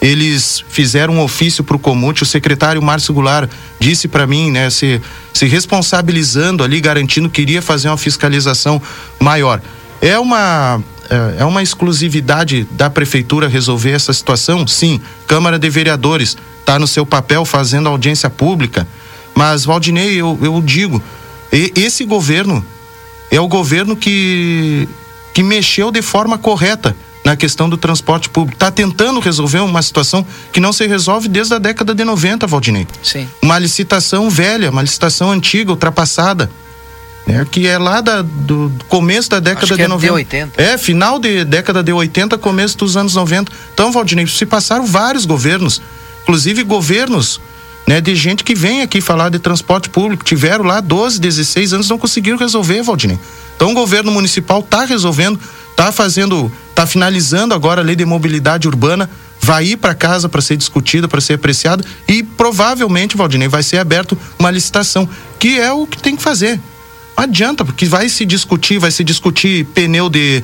Eles 0.00 0.64
fizeram 0.68 1.14
um 1.14 1.20
ofício 1.20 1.62
para 1.62 1.76
o 1.76 1.78
Comute. 1.78 2.24
O 2.24 2.26
secretário 2.26 2.82
Márcio 2.82 3.14
Goulart 3.14 3.48
disse 3.78 4.08
para 4.08 4.26
mim, 4.26 4.50
né, 4.50 4.68
se, 4.68 5.00
se 5.32 5.46
responsabilizando 5.46 6.64
ali, 6.64 6.80
garantindo 6.80 7.30
que 7.30 7.40
iria 7.40 7.62
fazer 7.62 7.88
uma 7.88 7.96
fiscalização 7.96 8.82
maior. 9.20 9.62
É 10.00 10.18
uma 10.18 10.82
é, 11.08 11.42
é 11.42 11.44
uma 11.44 11.62
exclusividade 11.62 12.66
da 12.70 12.88
prefeitura 12.88 13.46
resolver 13.46 13.90
essa 13.90 14.12
situação? 14.12 14.66
Sim. 14.66 15.00
Câmara 15.26 15.58
de 15.58 15.68
Vereadores 15.68 16.36
está 16.60 16.78
no 16.78 16.86
seu 16.86 17.04
papel 17.04 17.44
fazendo 17.44 17.88
audiência 17.88 18.30
pública. 18.30 18.88
Mas, 19.34 19.64
Valdinei, 19.64 20.14
eu, 20.14 20.38
eu 20.42 20.60
digo, 20.60 21.02
esse 21.52 22.04
governo 22.04 22.64
é 23.32 23.40
o 23.40 23.48
governo 23.48 23.96
que, 23.96 24.86
que 25.32 25.42
mexeu 25.42 25.90
de 25.90 26.02
forma 26.02 26.36
correta 26.36 26.94
na 27.24 27.34
questão 27.34 27.66
do 27.66 27.78
transporte 27.78 28.28
público. 28.28 28.56
Está 28.56 28.70
tentando 28.70 29.20
resolver 29.20 29.60
uma 29.60 29.80
situação 29.80 30.26
que 30.52 30.60
não 30.60 30.70
se 30.70 30.86
resolve 30.86 31.28
desde 31.28 31.54
a 31.54 31.58
década 31.58 31.94
de 31.94 32.04
90, 32.04 32.46
Valdinei. 32.46 32.86
Sim. 33.02 33.26
Uma 33.40 33.58
licitação 33.58 34.28
velha, 34.28 34.70
uma 34.70 34.82
licitação 34.82 35.30
antiga, 35.32 35.70
ultrapassada. 35.70 36.50
Né, 37.24 37.46
que 37.48 37.68
é 37.68 37.78
lá 37.78 38.00
da, 38.00 38.20
do 38.20 38.72
começo 38.88 39.30
da 39.30 39.38
década 39.38 39.64
Acho 39.64 39.76
de 39.76 39.82
é 39.82 39.88
90. 39.88 40.06
De 40.06 40.12
80. 40.12 40.62
É, 40.62 40.76
final 40.76 41.20
de 41.20 41.44
década 41.44 41.80
de 41.80 41.92
80, 41.92 42.36
começo 42.36 42.76
dos 42.76 42.96
anos 42.96 43.14
90. 43.14 43.50
Então, 43.72 43.92
Valdinei, 43.92 44.26
se 44.26 44.44
passaram 44.44 44.84
vários 44.84 45.24
governos, 45.24 45.80
inclusive 46.22 46.64
governos 46.64 47.40
né, 47.86 48.00
de 48.00 48.14
gente 48.14 48.44
que 48.44 48.54
vem 48.54 48.82
aqui 48.82 49.00
falar 49.00 49.28
de 49.28 49.38
transporte 49.38 49.88
público. 49.88 50.24
Tiveram 50.24 50.64
lá 50.64 50.80
12, 50.80 51.20
16 51.20 51.72
anos, 51.72 51.88
não 51.88 51.98
conseguiram 51.98 52.38
resolver, 52.38 52.82
Valdinei. 52.82 53.18
Então 53.56 53.70
o 53.70 53.74
governo 53.74 54.10
municipal 54.10 54.60
está 54.60 54.84
resolvendo, 54.84 55.38
está 55.70 55.92
fazendo, 55.92 56.50
está 56.70 56.86
finalizando 56.86 57.54
agora 57.54 57.80
a 57.80 57.84
lei 57.84 57.96
de 57.96 58.04
mobilidade 58.04 58.66
urbana, 58.66 59.08
vai 59.40 59.66
ir 59.66 59.76
para 59.76 59.94
casa 59.94 60.28
para 60.28 60.40
ser 60.40 60.56
discutida, 60.56 61.08
para 61.08 61.20
ser 61.20 61.34
apreciada 61.34 61.84
e 62.08 62.22
provavelmente, 62.22 63.16
Valdinei, 63.16 63.48
vai 63.48 63.62
ser 63.62 63.78
aberto 63.78 64.16
uma 64.38 64.50
licitação, 64.50 65.08
que 65.38 65.58
é 65.58 65.72
o 65.72 65.86
que 65.86 66.00
tem 66.00 66.16
que 66.16 66.22
fazer. 66.22 66.60
Não 67.16 67.24
adianta, 67.24 67.64
porque 67.64 67.86
vai 67.86 68.08
se 68.08 68.24
discutir, 68.24 68.78
vai 68.78 68.90
se 68.90 69.04
discutir 69.04 69.64
pneu 69.66 70.08
de 70.08 70.42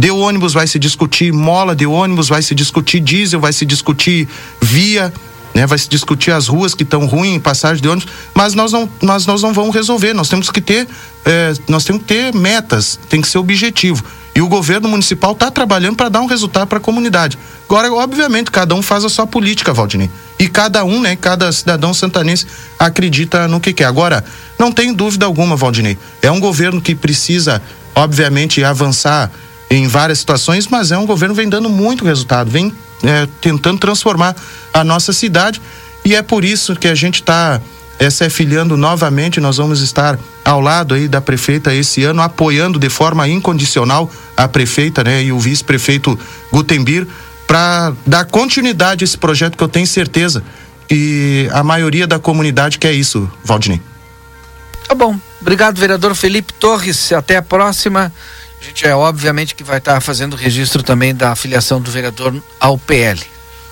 de 0.00 0.10
ônibus, 0.10 0.54
vai 0.54 0.66
se 0.66 0.78
discutir 0.78 1.30
mola 1.30 1.76
de 1.76 1.84
ônibus, 1.84 2.26
vai 2.26 2.40
se 2.40 2.54
discutir 2.54 3.00
diesel, 3.00 3.38
vai 3.38 3.52
se 3.52 3.66
discutir 3.66 4.26
via, 4.58 5.12
né? 5.54 5.66
Vai 5.66 5.78
se 5.78 5.88
discutir 5.88 6.30
as 6.30 6.48
ruas 6.48 6.74
que 6.74 6.82
estão 6.82 7.06
ruins, 7.06 7.40
passagem 7.40 7.82
de 7.82 7.88
ônibus, 7.88 8.10
mas 8.34 8.54
nós 8.54 8.72
não, 8.72 8.88
mas 9.02 9.26
nós 9.26 9.42
não 9.42 9.52
vamos 9.52 9.74
resolver. 9.74 10.14
Nós 10.14 10.28
temos 10.28 10.50
que 10.50 10.60
ter, 10.60 10.88
é, 11.24 11.52
nós 11.68 11.84
temos 11.84 12.02
que 12.02 12.08
ter 12.08 12.34
metas, 12.34 12.98
tem 13.08 13.20
que 13.20 13.28
ser 13.28 13.38
objetivo. 13.38 14.04
E 14.34 14.40
o 14.40 14.48
governo 14.48 14.88
municipal 14.88 15.32
está 15.32 15.50
trabalhando 15.50 15.96
para 15.96 16.08
dar 16.08 16.20
um 16.20 16.26
resultado 16.26 16.68
para 16.68 16.78
a 16.78 16.80
comunidade. 16.80 17.36
Agora, 17.68 17.92
obviamente, 17.92 18.50
cada 18.50 18.74
um 18.74 18.82
faz 18.82 19.04
a 19.04 19.08
sua 19.08 19.26
política, 19.26 19.72
Valdinei. 19.72 20.10
E 20.38 20.48
cada 20.48 20.84
um, 20.84 21.00
né, 21.00 21.16
cada 21.16 21.50
cidadão 21.52 21.92
santanense 21.92 22.46
acredita 22.78 23.48
no 23.48 23.60
que 23.60 23.72
quer. 23.72 23.84
Agora, 23.84 24.24
não 24.58 24.70
tem 24.70 24.94
dúvida 24.94 25.26
alguma, 25.26 25.56
Valdinei. 25.56 25.98
É 26.22 26.30
um 26.30 26.40
governo 26.40 26.80
que 26.80 26.94
precisa, 26.94 27.60
obviamente, 27.94 28.62
avançar 28.62 29.30
em 29.68 29.86
várias 29.86 30.20
situações, 30.20 30.66
mas 30.68 30.90
é 30.90 30.98
um 30.98 31.06
governo 31.06 31.34
que 31.34 31.40
vem 31.40 31.50
dando 31.50 31.68
muito 31.68 32.04
resultado, 32.04 32.50
vem 32.50 32.72
é, 33.02 33.28
tentando 33.40 33.78
transformar 33.78 34.34
a 34.72 34.84
nossa 34.84 35.12
cidade 35.12 35.60
e 36.04 36.14
é 36.14 36.22
por 36.22 36.44
isso 36.44 36.74
que 36.76 36.88
a 36.88 36.94
gente 36.94 37.16
está 37.16 37.60
é, 37.98 38.08
se 38.08 38.24
afiliando 38.24 38.76
novamente. 38.76 39.40
Nós 39.40 39.58
vamos 39.58 39.80
estar 39.80 40.18
ao 40.44 40.60
lado 40.60 40.94
aí 40.94 41.06
da 41.06 41.20
prefeita 41.20 41.74
esse 41.74 42.02
ano, 42.02 42.22
apoiando 42.22 42.78
de 42.78 42.88
forma 42.88 43.28
incondicional 43.28 44.10
a 44.36 44.48
prefeita 44.48 45.04
né, 45.04 45.22
e 45.22 45.32
o 45.32 45.38
vice-prefeito 45.38 46.18
Gutenbir 46.50 47.06
para 47.46 47.92
dar 48.06 48.24
continuidade 48.24 49.02
a 49.02 49.06
esse 49.06 49.18
projeto 49.18 49.56
que 49.56 49.62
eu 49.62 49.68
tenho 49.68 49.86
certeza 49.86 50.42
e 50.90 51.48
a 51.52 51.62
maioria 51.62 52.06
da 52.06 52.18
comunidade 52.18 52.78
quer 52.78 52.92
isso, 52.92 53.30
Valdinei. 53.44 53.80
Tá 54.88 54.94
bom. 54.94 55.16
Obrigado, 55.40 55.78
vereador 55.78 56.14
Felipe 56.14 56.52
Torres. 56.52 57.12
Até 57.12 57.36
a 57.36 57.42
próxima. 57.42 58.12
A 58.60 58.64
gente 58.64 58.86
é 58.86 58.94
obviamente 58.94 59.54
que 59.54 59.64
vai 59.64 59.78
estar 59.78 59.94
tá 59.94 60.00
fazendo 60.00 60.36
registro 60.36 60.82
também 60.82 61.14
da 61.14 61.32
afiliação 61.32 61.80
do 61.80 61.90
vereador 61.90 62.34
ao 62.58 62.76
PL. 62.76 63.18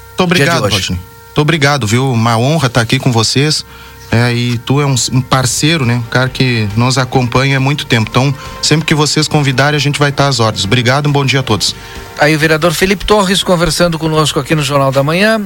Muito 0.09 0.23
obrigado, 0.23 0.61
Valdinei. 0.61 1.01
Muito 1.27 1.39
obrigado, 1.41 1.87
viu? 1.87 2.11
Uma 2.11 2.37
honra 2.39 2.67
estar 2.67 2.81
aqui 2.81 2.99
com 2.99 3.13
vocês. 3.13 3.65
É, 4.11 4.33
e 4.33 4.57
tu 4.59 4.81
é 4.81 4.87
um, 4.87 4.95
um, 5.13 5.21
parceiro, 5.21 5.85
né? 5.85 5.97
Um 5.97 6.03
cara 6.11 6.31
que 6.31 6.67
nos 6.75 6.97
acompanha 6.97 7.59
há 7.59 7.61
muito 7.61 7.85
tempo. 7.85 8.09
Então, 8.11 8.35
sempre 8.63 8.87
que 8.87 8.95
vocês 8.95 9.29
convidarem, 9.29 9.77
a 9.77 9.81
gente 9.81 9.99
vai 9.99 10.09
estar 10.09 10.29
às 10.29 10.41
ordens. 10.41 10.65
Obrigado, 10.65 11.09
um 11.09 11.13
bom 11.13 11.25
dia 11.25 11.41
a 11.41 11.43
todos. 11.43 11.77
Aí 12.19 12.35
o 12.35 12.39
vereador 12.39 12.73
Felipe 12.73 13.05
Torres 13.05 13.43
conversando 13.43 13.99
conosco 13.99 14.41
aqui 14.41 14.55
no 14.55 14.63
Jornal 14.63 14.91
da 14.91 15.03
Manhã. 15.03 15.41